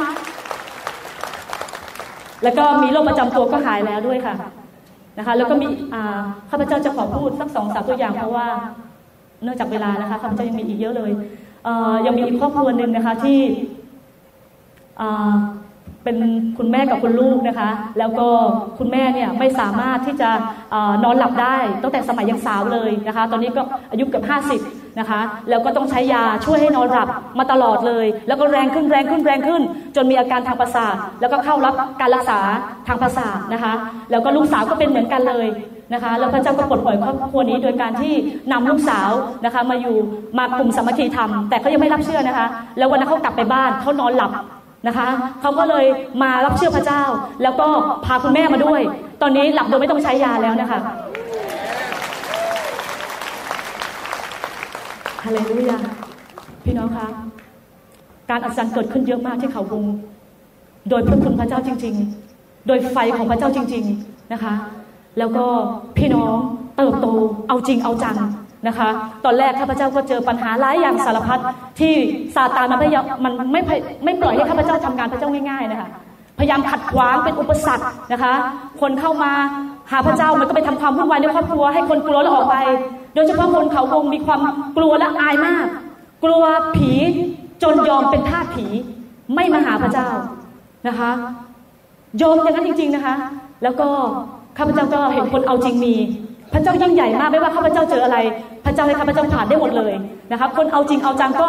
[2.43, 4.35] แล้วก็มีโรคประจำตัวก็หายแล้วด้วยค่ะ
[5.17, 5.67] นะคะแล้วก็มี
[6.49, 8.47] ข้าพเจ้าจะขอพูดสักสองสามตัวอย่างเพราะว่า
[9.43, 11.11] เนื่องจากเวลานะคะข้าพเจ้ายังมีอีกเยอะเลย
[12.05, 13.39] ยังมีอีกครอบครัวหนึ่งนะคะที่
[16.03, 16.17] เป็น
[16.57, 18.27] คุณแม่กับคุณลูกนะคะ แล้วก็
[18.79, 20.29] คุณแม่เนี่ยไม่สามารถที่จะ
[21.03, 24.61] นอนหลับได้ตั้งแต่สมัยยังสาวเลยนะคะ ตอนนี้ก็อายุเกือบห้าสิบ
[24.99, 27.07] นะคะ แล้วก็ต้องใช้ยาช่วยให้นอนหลับ
[27.39, 29.61] มาตลอดเลย แล้วก็แรงขึ้นแรงขึ้นแรงขึ้น
[29.95, 32.39] จนมีอาการทางประสาทแล้วก็เข้ารับการรักษา
[32.87, 33.73] ทางประสาทนะคะ
[34.11, 35.47] แล้วก็ลูกสาวก็เป็นเหมือนกันเลย
[35.93, 38.13] นะคะแล้วพระเจ้าก็ปลดปล่อยครอบครัวนี้โดยการที่
[38.51, 39.09] นำลูกสาว
[39.45, 39.95] นะคะมาอยู่
[40.37, 42.47] มากลุ่มสามัคคีธรรมแต่เขายังไม่รับเชื่อนะคะ
[42.77, 44.31] แล้ววันนั้นเขากลับไปบ้านเขานอนหลับ
[44.87, 45.07] นะคะ
[45.41, 45.85] เขาก็เลย
[46.21, 47.03] มารับเชื่อพระเจ้า
[47.43, 47.67] แล้วก็
[48.05, 48.81] พาคุณแม่มาด้วย
[49.21, 50.79] ตอนนี้หลับโดยไม่ต้องใช้ยาแล้วนะคะ
[55.23, 55.77] ฮาเลลูยา
[56.65, 57.07] พี่น้องคะ
[58.29, 59.83] การอัศจรรย์เกิดขึ้นเยอะมากที่เขาวง
[60.89, 61.95] โดยพระคุณพระเจ้าจริง
[62.31, 64.53] ๆ โดยไฟของพระเจ้าจริง ๆนะคะ
[65.17, 65.45] แล้วก็
[65.97, 66.35] พี่น้อง
[66.77, 67.07] เติบโต
[67.47, 68.15] เอาจริงเอาจัง
[68.67, 68.89] นะคะ
[69.25, 71.39] ตอนแรกข้าพเจ้าก็เจอปัญหาหลายอย่างสารพัด
[71.79, 71.93] ที่
[72.35, 72.89] ซาตานมันไม่
[73.23, 73.61] มันไม่
[74.05, 75.89] ไม่ปล่อยให้ข้าพเจ้าทำงานพระเจ้าง่ายๆนะคะ
[76.39, 78.33] พยายามขัดขวางเป็นอุปสรรคนะคะ
[78.81, 79.31] คนเข้ามา
[79.91, 82.55] หาพระเจ้ามันก็ไปทำความวุ่นวายในครอบครัวให้คนกลัวแล้วออกไป
[83.15, 84.39] โดยเฉพาะคนเขาวงมีความ
[84.77, 85.65] กลัวและอายมาก
[86.23, 86.43] กลัว
[86.75, 86.91] ผี
[87.63, 88.65] จนยอมเป็นทาสผี
[89.35, 90.07] ไม่มาหาพระเจ้า
[90.87, 91.11] นะคะ
[92.21, 93.15] ยอมอย่างนั้นจริง ๆนะคะ
[93.63, 93.89] แล้วก็
[94.57, 95.95] ข้าพเจ้าก็เห็นคนเอาจริงมี
[96.53, 98.17] พระเจ้ายิ่งใหญ่มากไม่ว่าข้าพเจ้าเจออะไร
[98.65, 99.93] พระเจ้าให้ข้าพเจ้าผ่านได้หมดเลย
[100.31, 101.47] นะคะคนเอาจริงเอาจังก็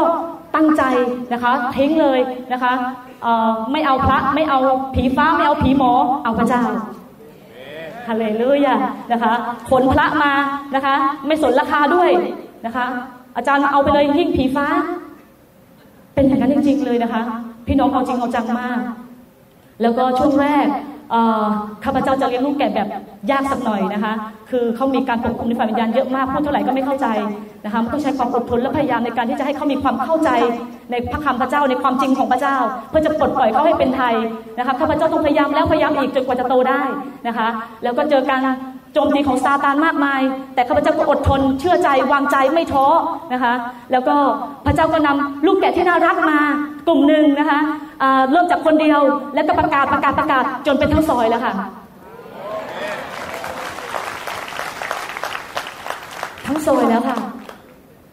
[0.55, 0.83] ตั้งใจ
[1.33, 2.19] นะคะทิ้งเลย
[2.53, 2.73] นะคะ
[3.73, 4.59] ไม่เอาพระไม่เอา
[4.95, 5.93] ผีฟ้าไม่เอาผีหมอ
[6.25, 6.63] เอาพระเจ้า
[8.09, 8.75] ฮาเลลูยา
[9.13, 9.33] นะคะ
[9.71, 10.33] ขนพระมา
[10.75, 10.95] นะคะ
[11.27, 12.11] ไม่สนราคาด้วย
[12.67, 12.85] นะคะ
[13.37, 14.67] อาจารย์เอาไปเลยยิ่งผีฟ้า
[16.15, 17.23] เป็นอย่างนั้นจริงๆเลยนะคะ
[17.67, 18.79] พี่น้องเอาจริงเอาจังมาก
[19.83, 20.67] แล้วก็ช่วงแรก
[21.85, 22.89] ข้าพเจ้าจะเลี้ยงลูกแก่แบบ
[23.31, 24.13] ยากสักหน่อยนะคะ
[24.51, 27.07] คือเขามีการปกคุมในฝ่ายวิญญาณเยอะมากพูดเท่าไหร่ก็ไม่เข้าใจ
[27.65, 30.31] นะคะมันต้องใช้ความอดทนและพยายามในการที่จะให้เขามีความเข้าใจ
[30.91, 32.57] ในพระคำพระเจ้าในความจริงของพระเจ้า
[32.91, 34.15] เพื่อจะปลดปล่อยเขาให้เป็นไทย
[34.59, 36.83] นะคะข้าพเจ้าต้องพยายามแล้วพยายามอีกจนกว่าจะโตได้
[37.27, 37.49] นะคะ
[37.83, 38.41] แล้วก็เจอการ
[38.93, 40.21] โจมตีของซาตานมากมาย
[40.55, 42.87] แต่ข้าพเจ้าก็อดทนเชื่อใจวางใจไม่ท้อ
[43.33, 43.55] นะคะ
[43.93, 44.15] แล้วก็
[44.65, 46.39] พระเจ้าก็นำลูกแกะที่น่ารักมา
[46.87, 47.61] กลุ่มหนึ่งนะคะ
[48.31, 49.01] เริ่มจากคนเดียว
[49.35, 51.53] แล้วก็ประกาศประกาศประกาศจนเป็นทั้งซอยแล้วค่ะ
[56.47, 57.17] ทั้งซอยแล้วค่ะ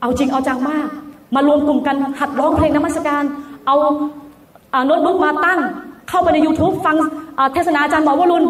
[0.01, 0.87] เอาจริงเอาจังมาก
[1.35, 3.23] มารวมกลุ่มกันหัดร้องเพลงนมัสการ
[3.67, 3.75] เอา
[4.85, 5.59] โน้ตบุ๊กมาตั้ง
[6.09, 6.95] เข้าไปใน YouTube ฟัง
[7.53, 8.45] เทศนาอาจารย์หมอวรุณ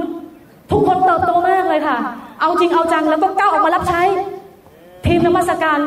[0.72, 1.98] ทุกคนเติบโตมากเลยค่ะ
[2.42, 4.02] เอาจริงเอาจังแล้วก็ก้าวออกมารับใช้
[5.06, 5.80] ทีมนมัสการ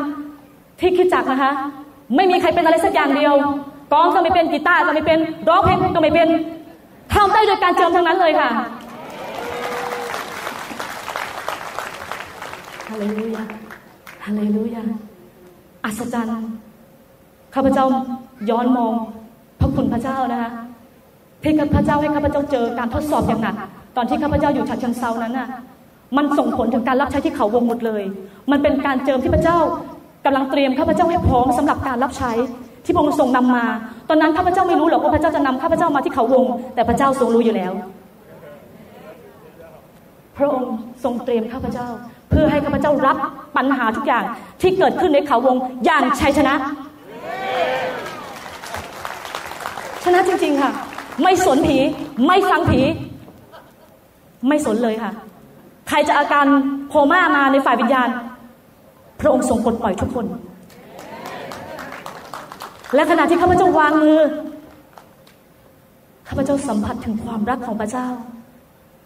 [0.79, 1.51] ที่คิดจักนะคะ
[2.15, 3.33] ไม่มีใครเป็นอะไรสักอย่างเดียว
[3.91, 5.19] กองก็ไม่เป็นกีตาร์ก็ไม่เป็น
[5.49, 6.29] ร้องเพลงก็ไม่เป็น
[7.13, 8.49] ทำได้โดยการเจิมทั้งนั้นเลยค่ะ
[12.89, 13.43] ฮาเลลูยา
[14.25, 14.83] ฮาเลลูยา
[15.85, 16.49] อัศจรรย์
[17.53, 17.85] ข้าพเจ้า
[18.49, 18.93] ย้อนมอง
[19.59, 20.51] พระคุณพระเจ้านะคะ
[21.43, 23.55] ที่พระเจ้าให้ข้าพเจ้าเจอการทดสอบอย่างหนัก
[23.95, 25.47] ตอนที่ข้าพเจ้าอยู่ฉะเชิงเซานั้นน่ะ
[26.17, 28.03] มันส่งผลถึงการรับใช้ที่เขาวงหมดเลย
[28.51, 29.57] มันเป็นการเจิมที่พระเจ้า
[30.25, 32.31] กำลังเตรียมข้าพเจ้าให้พร้อมสำหรับการรับใช้
[32.85, 33.65] ที่พระองค์ทรงนำมา
[34.09, 37.71] ตอนนั้นข้าพเจ้าไม่รู้หรอกว่าพระเจ้าจะนำข้าพเจ้ามาที่เขาวง แต่พระเจ้าทรงรู้อยู่แล้ว
[40.37, 40.73] พระองค์
[41.03, 41.87] ทรงเตรียมข้าพเจ้า
[42.29, 43.17] เพื่อให้ข้าพเจ้ารับ
[43.57, 44.23] ปัญหาทุกอย่าง
[44.61, 46.53] ที่เกิดขึ้นในเขาวงอย่างชัยชนะ
[50.03, 50.71] ชนะจริงๆค่ะ
[51.23, 51.77] ไม่สนผี
[52.27, 52.81] ไม่ฟังผี
[54.47, 55.11] ไม่สนเลยค่ะ
[55.89, 56.45] ใครจะอาการ
[56.89, 58.09] โคม่ามาในฝ่ายวิญญาณ
[59.21, 60.25] พระองค์ทรงปลดปล่อยทุกคน
[62.95, 64.19] และขณะที่ข้าพเจ้าวางมือ
[66.27, 68.07] ข้าพเจ้าสัมผัสถึงความรักของพระเจ้า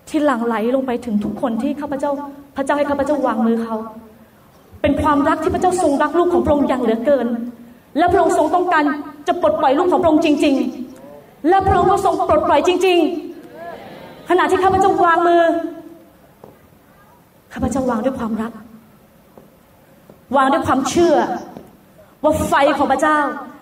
[0.09, 2.11] ที่หลั่งไหลลงไปถึงทุกคนที่ข้าพเจ้า
[2.55, 3.75] พระเจ้าให้ข้าพเจ้าวางมือเขา
[4.81, 7.27] เป็นความรักที่พระเจ้าทรงรักลูกของพระองค์อย่างเหลือเกิน
[7.97, 8.83] และพระองค์ทรงต้องการ
[9.27, 10.55] จะปลดปล่อยลูกของพระองค์จริง
[11.01, 13.26] ๆ และพระองค์ก็ทรงปลดปล่อยจริง ๆ
[14.29, 15.43] ขณะที่ข้าพเจ้าวางมือ
[17.53, 18.51] ข้าพเจ้าวางด้วยความรัก
[20.35, 21.15] วางด้วยความเชื่อ
[22.23, 23.19] ว่าไฟของพระเจ้า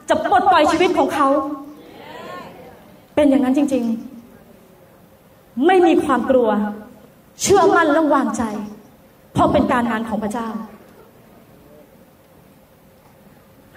[0.09, 1.27] จะปลดปล่อยชีวิตของเขา
[3.15, 3.83] เป็นอย่างนั้นจริง
[4.59, 6.49] ๆ ไม่มีความกลัว
[7.41, 8.43] เชื่อมั่นและวางใจ
[9.33, 10.47] เพราะเป็นการงานของพระเจ้า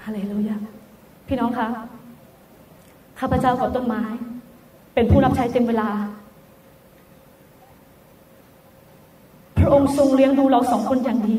[0.04, 0.56] ฮาเลลูยา
[1.26, 1.68] พี่น้องคะ
[3.20, 4.02] ข้าพเจ้ากับต้นไม้
[4.94, 5.90] เป็นผู้รับใช้เต็มเวลา
[9.68, 11.38] ระองค์ทรงเลี้ยงดูเราสองคนอย่างดี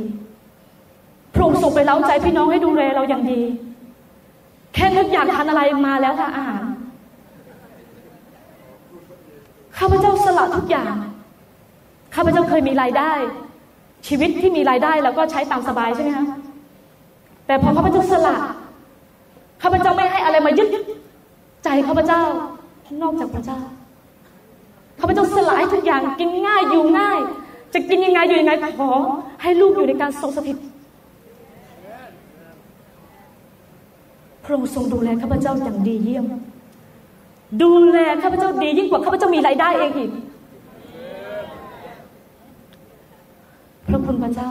[1.34, 3.41] พระองค์ทรงไปเล้าใจพี่น้องให้ดูแลเราอย่างดี
[4.73, 6.63] แค่นึกอยากทานอะไรมาแล้วค่ะอาหาร
[9.77, 10.93] ข้าพเจ้าสละทุกอย่าง
[12.15, 13.11] ข้าพเจ้าเคยมีรายได้
[14.07, 16.25] ชีวิตที่มีรายได้แล้วก็ใช้ตามสบายใช่ไหมคะ
[17.45, 18.38] แต่พอข้าพเจ้าสละ
[19.61, 20.69] ข้าพเจ้าไม่ให้อะไรมายึด
[21.63, 22.21] ใจข้าพเจ้า
[23.01, 23.59] นอกจากพระเจ้า
[24.99, 27.19] ข้าพเจ้าสลายทุกอย่างกินง่ายอยู่ง่าย
[27.74, 28.89] จะกินยังไงอยู่ยังไงขอ
[29.41, 30.57] ให้ลูกอยู่ในการทรงสถิต
[34.43, 36.26] พระองค์ทรงดูแลข้าพเจ้าอย่างดีเยี่ยม
[37.61, 40.11] ดูแลข้าพเจ้าดียิ่งกว่าข้าพเจ้ามีรายได้เองอีก
[43.88, 44.49] พระคุณพระเจ้า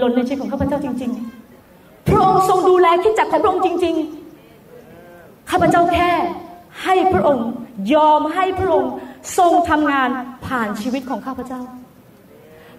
[0.00, 1.10] ล้นในชีวิตของข้าพเจ้าจริง
[1.58, 3.94] ๆ พระองค์ทรงดูแลคิดจักของพระองค์จริง
[4.72, 6.10] ๆ ข้าพเจ้าแค่
[6.82, 7.48] ให้พระองค์
[7.94, 8.92] ยอมให้พระองค์
[9.38, 10.08] ทรงทำงาน
[10.46, 11.60] ผ่านชีวิตของข้าพเจ้า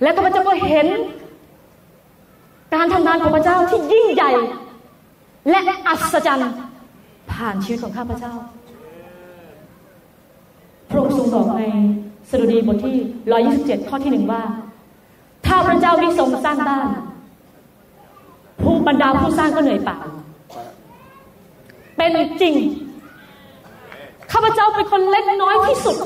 [0.03, 0.87] และข้าพเจ้าก็เห็น
[2.73, 4.31] การทำงานของพระเจ้าที่ยิ่งใหญ่
[5.49, 6.51] และอัศจรรย์
[7.31, 8.33] ผ่านชีวิตของข้าพเจ้า
[10.89, 11.61] พระองค์ทรงบอกใน
[12.29, 12.95] สดุดีบทที่
[13.43, 14.41] 127 ข้อที่หนึ่งว่า
[15.45, 16.87] ถ้าพระเจ้าไม่ทรงสร้างบ้าน
[18.61, 19.97] ผู้บรรดาผู้สร้างก็เหนื่อยเปล่า
[21.97, 22.09] เป็น
[22.41, 22.55] จริง
[24.31, 25.97] ข้าพเจ้าเป็นคนเล็กน้อยที่สุด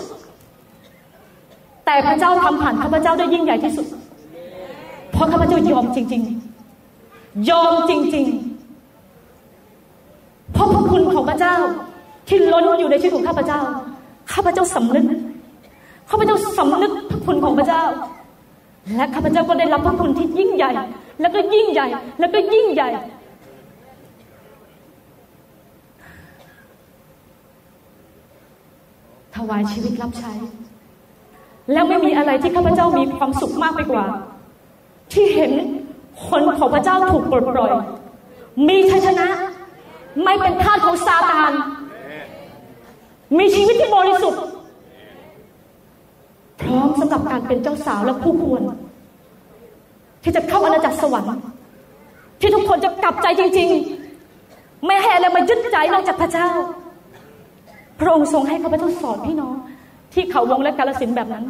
[1.87, 3.87] แต่พระเจ้าทำผ่านข้าพเจ้าได้ยิ่งใหญ่ที่สุด
[5.11, 6.21] เพราะข้าพเจ้ายอมจริง
[6.83, 8.25] ๆ ยอมจริง
[9.59, 11.55] ๆ เพราะพระคุณของพระเจ้า
[12.27, 13.59] ที่ล้นอยู่ในชีวิตของข้าพเจ้า
[14.33, 15.05] ข้าพเจ้าสำนึก
[16.09, 17.83] ข้าพเจ้าสำนึกพระคุณของพระเจ้า
[18.95, 20.71] และข้าพเจ้าก็ได้รับพระคุณที่ยิ่งใหญ่
[21.21, 21.87] แล้วก็ยิ่งใหญ่
[22.19, 22.89] แล้วก็ยิ่งใหญ่
[29.35, 30.33] ถวายชีวิตรับใช้
[31.73, 34.05] แล้วไม่มีอะไรที่ข้าพเจ้ามีความสุขมากไปกว่า
[35.13, 35.51] ที่เห็น
[36.27, 37.71] คนของพระเจ้าถูกปลดปล่อย
[38.67, 39.27] มีชัยชนะ
[40.23, 41.51] ไม่เป็นทาสของซาตาน
[43.37, 44.41] มีชีวิตที่บริสุทธิ์
[46.61, 48.61] พร้อมสำหรับการเป็นเจ้าสาวและผู้ควร
[50.23, 51.31] ที่จะเข้าอาณาจักรสวรรค์
[52.39, 53.69] ที่ทุกคนจะกลับใจจริง
[54.27, 56.49] ๆ ไม่ให้อะไรมายึดใจนอกจากพระเจ้า
[57.99, 59.55] พระองค์ทรงให้ข้าพเจ้าสอนพี่น้อง
[60.17, 61.43] ที่เขาวงและกาลสินแบบนั้น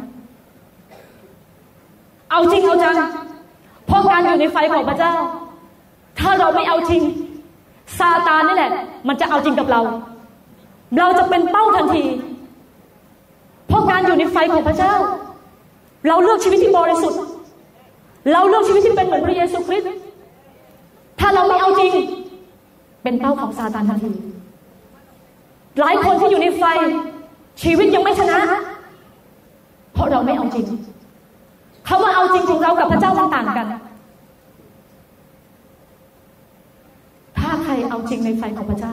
[2.30, 2.96] เอาจริงเอาจัง
[3.86, 5.14] เพราะการอยู่ในไฟของพระเจ้า
[6.18, 7.02] ถ้าเราไม่เอาจริง
[7.98, 8.72] ซาตานนี่แหละ
[9.08, 9.80] มันจะเอาจริงกับเรา
[10.98, 12.04] เราจะเป็นเป้าทันที
[13.68, 14.94] เพราะการอยู่ในไฟของพระเจ้า
[16.08, 17.20] เราเลือกชีวิตที่บริสุทธิ์
[18.32, 19.90] เราเลือกชีวิตที่เป็นเหมือนพระเยซูคริสต์
[21.20, 21.92] ถ้าเราไม่เอาจริง
[23.02, 24.12] เป็นเป้าของซาตานทันที
[25.80, 26.64] หลายคนที่อยู่ในไฟ
[27.62, 28.38] ชีวิตยังไม่ชนะ
[29.92, 30.66] เพราะเราไม่เอาจริง
[31.88, 33.66] คำว่าเอาจริงของเรากับพระเจ้ามันต่างกัน
[37.38, 38.92] ถ้าใครเอาจริงในไฟของพระเจ้า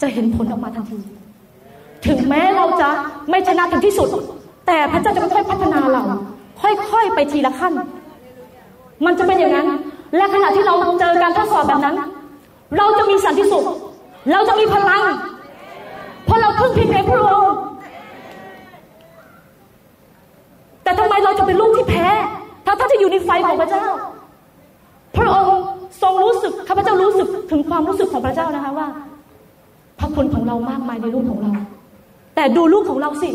[0.00, 0.98] จะเห็นผลออกมาทันที
[2.06, 2.88] ถึงแม้เราจะ
[3.30, 4.08] ไม่ชนะถึงที่สุด
[4.66, 6.02] แต่พระเจ้าจะค่อยพัฒนาเรา
[6.60, 7.72] ค่อยๆไปทีละขั้น
[9.04, 9.66] มันจะเป็นอย่างนั้น
[10.16, 11.94] และขณะที่เราเจอการทดสอบแบบนั้น
[12.78, 13.64] เราจะมีสันติสุข
[14.32, 15.02] เราจะมีพลัง
[16.24, 17.56] เพราะเราพึ่งพิงในพระองค์
[20.86, 22.06] แต่ทำไมเราจะเป็นลูกที่แพ้
[22.66, 23.86] ถ้าท่านจะอยู่ในไฟของพระเจ้า
[25.16, 25.64] พระองค์
[26.02, 28.88] ทรงรู้สึกข้าพเจ้ารู้สึกถึงความรู้สึกของพระเจ้านะคะว่า
[29.98, 31.52] พระคุณของเรามากมายในลูกของเรา
[32.34, 33.30] แต่ดูลูกของเราสิ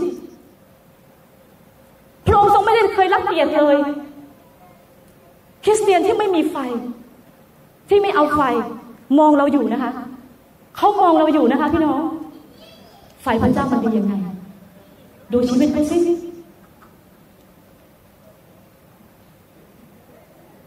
[2.27, 3.77] พระองค์ทรงไม่ได้เคยรักเกียรติเลย
[5.63, 6.57] คริสเตียนที่ไม่มีไฟ
[7.89, 8.41] ที่ไม่เอาไฟ
[9.19, 9.91] มองเราอยู่นะคะ
[10.77, 12.01] เขามองเราอยู่นะคะพี่น้อง
[13.23, 14.13] ไฟพระเจ้ามันดียังไง
[15.31, 15.97] ดูชีวิตไปสิ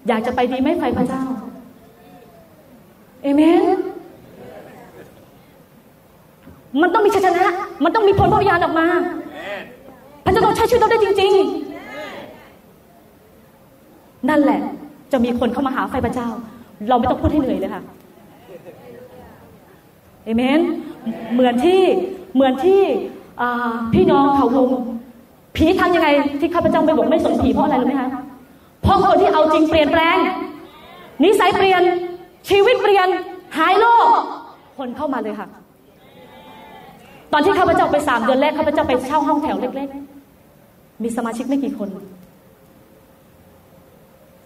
[0.09, 1.22] อยากจะไปดีไหมไฟพระเจ้า
[3.22, 3.62] เอเมน
[6.82, 7.44] มันต้องมีชัยชนะ
[7.84, 8.86] มันต้องมีผลพระวิญญาณออกมา
[10.24, 11.74] พระเจ้าต้องใช้ชีวิตเราได้จริง ๆ
[14.28, 14.61] นั่นแหละ
[15.12, 16.28] จะมีคนเข้ามาหาไฟพระเจ้า
[16.88, 17.82] เราไม่ต้องพูดให้เหนื่อยเลยค่ะ
[20.24, 20.61] เอเมน
[21.32, 21.80] เหมือนที่
[22.34, 22.80] เหมือนที่
[23.94, 24.68] พี่น้องเขาวง
[25.57, 26.09] ผีทำยังไง
[26.40, 28.09] ที่ข้าพเจ้าไม่บอกไม่สนผีเพราะอะไรรู้ไหมคะ
[28.85, 30.16] เพราะคนที่เอาจริงเปลี่ยนแปลง
[31.24, 31.82] นิสัยเปลี่ยน
[32.49, 33.09] ชีวิตเปลี่ยน
[33.59, 34.09] หายโรค
[34.78, 35.49] คนเข้ามาเลยค่ะ
[37.32, 39.89] ตอนที่ข้าพเจ้าไปสามเดือนแรกข้าพเจ้าไปเช่าห้องแถวเล็ก
[40.47, 41.89] ๆ มีสมาชิกไม่กี่คน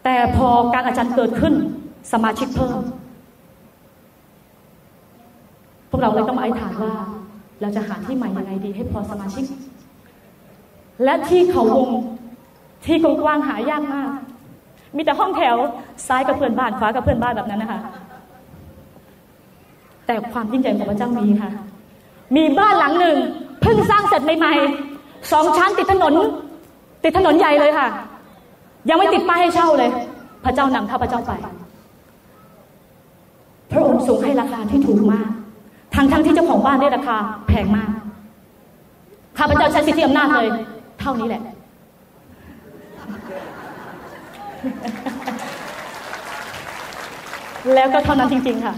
[0.05, 1.55] แต่พอการอาจารย์เกิดขึ้น
[2.13, 2.79] สมาชิกเพิ่ม
[5.91, 6.93] พวกเราเลยต้องมาอธิษฐานว่า
[7.61, 9.45] เราจะหาที่ใหม่ยังไงดี ให้พอสมาชิก
[11.05, 11.91] และที่เขาวง
[12.87, 14.11] ที่กว้างหายากมาก
[14.97, 15.57] มีแต่ห้องแถว
[16.09, 17.81] ซ้ายกับเพื่อนบ้านขวากับเพื่อนบ้านแบบนั้นนะคะ
[20.07, 21.51] แต่ความยิ่งใหญ่ของพระเจ้ามีค่ะ
[22.37, 23.17] มีบ้านหลังหนึ่ง
[23.63, 26.15] เพิ่งสร้างเสร็จใหม่ๆสองชั้นติดถนน
[27.05, 27.89] ติดถนนใหญ่เลยค่ะ
[28.89, 29.91] ยังไม่ติดป้ายให้เช่าเลย
[30.45, 31.33] พระเจ้านำข้าพระเจ้าไป
[33.71, 35.29] พระองค์ทรงให้ราคาที่ถูกมาก
[35.95, 37.17] ทั้งทั้งที่เจ้าของบ้านได้ราคา
[37.49, 37.91] แพงมาก
[39.39, 40.49] ข้าพเจ้าใช้สิทธิอำนาจเลย
[41.01, 41.43] เท่านี้แหละ
[47.75, 48.75] แล้วก็เท่านั้นจริง ๆ ค่ะ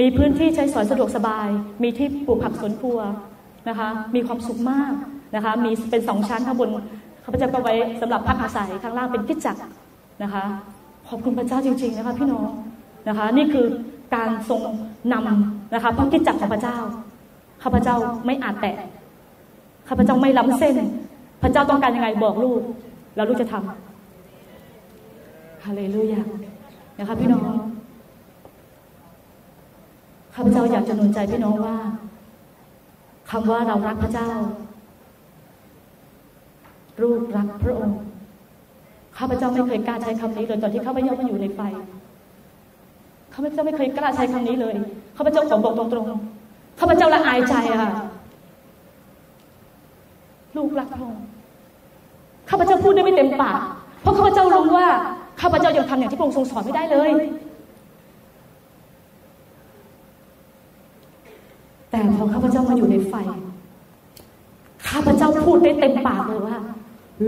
[0.00, 1.48] มีพื้นที่ใช้สอยสะดวกสบาย
[1.82, 2.98] มีที่ปลูกผักสวนครัว
[3.68, 4.92] นะคะ มีความสุขมาก
[5.34, 6.70] นะคะ มีเป็นสองชั้นข้างบน
[7.24, 9.56] ข้าพเจ้าก็ไว้สำหรับพักอาศัยข้างล่างเป็นกิจจัก
[10.22, 10.42] นะคะ
[11.08, 12.50] ขอบคุณพระเจ้าจริง ๆ นะคะ พี่น้อง
[13.08, 13.66] นะคะ นี่คือ
[14.14, 14.62] การทรง
[15.12, 16.78] นำนะคะพระกิจจักของพระเจ้า
[17.62, 17.96] ข้าพเจ้า
[18.26, 18.76] ไม่อาจแตะ
[19.88, 20.76] ข้าพเจ้าไม่ล้ำเส้น
[21.42, 22.60] พระเจ้าต้องการยังไงบอกลูก
[23.16, 23.89] แล้วลูกจะทำ
[25.64, 26.22] ฮาเลลูยา
[26.98, 27.54] นะคะพี่น้อง
[30.34, 31.76] ข้าพเจ้าอยากจะหนุนใจพี่น้องว่า
[33.30, 34.30] คำว่าเรารักพระเจ้า
[37.02, 37.98] ลูกรักพระองค์
[39.18, 41.60] ข้าพเจ้าไม่เคยกล้าใช้คำนี้เลยตอนที่ข้าพเจ้ามาอยู่ในไฟ
[43.34, 44.74] ข้าพเจ้าไม่เคยกล้าใช้คำนี้เลย
[45.16, 47.90] ข้าพเจ้าขอบอกตรงๆข้าพเจ้าละอายใจค่ะ
[50.56, 51.24] ลูกรักพระองค์
[52.50, 53.60] ข้าพเจ้าพูดได้ไม่เต็มปาก
[54.02, 54.86] เพราะข้าพเจ้ารู้ว่า
[55.40, 57.10] ข้าพเจ้ายังทำอย่างที่พระองค์ทรงสอนไม่ได้เลย
[61.90, 63.14] แต่พอข้าพเจ้ามาอยู่ในไฟ
[64.88, 66.58] ข้าพเจ้าพูดได้เต็มปากเลยว่า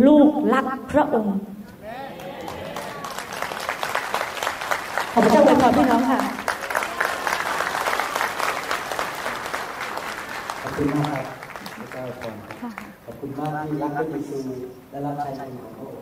[0.07, 1.37] ลูกรักพระองค์
[5.13, 6.19] ขอพระเจ้าอวยพรพี่น้องค่ะ
[10.63, 11.25] ขอบคุณมากครับ
[11.79, 12.35] พระเจ้าพร
[13.05, 14.39] ขอบคุณมากที่รักพระเยซู
[14.91, 16.02] และรับใช้ของพระอง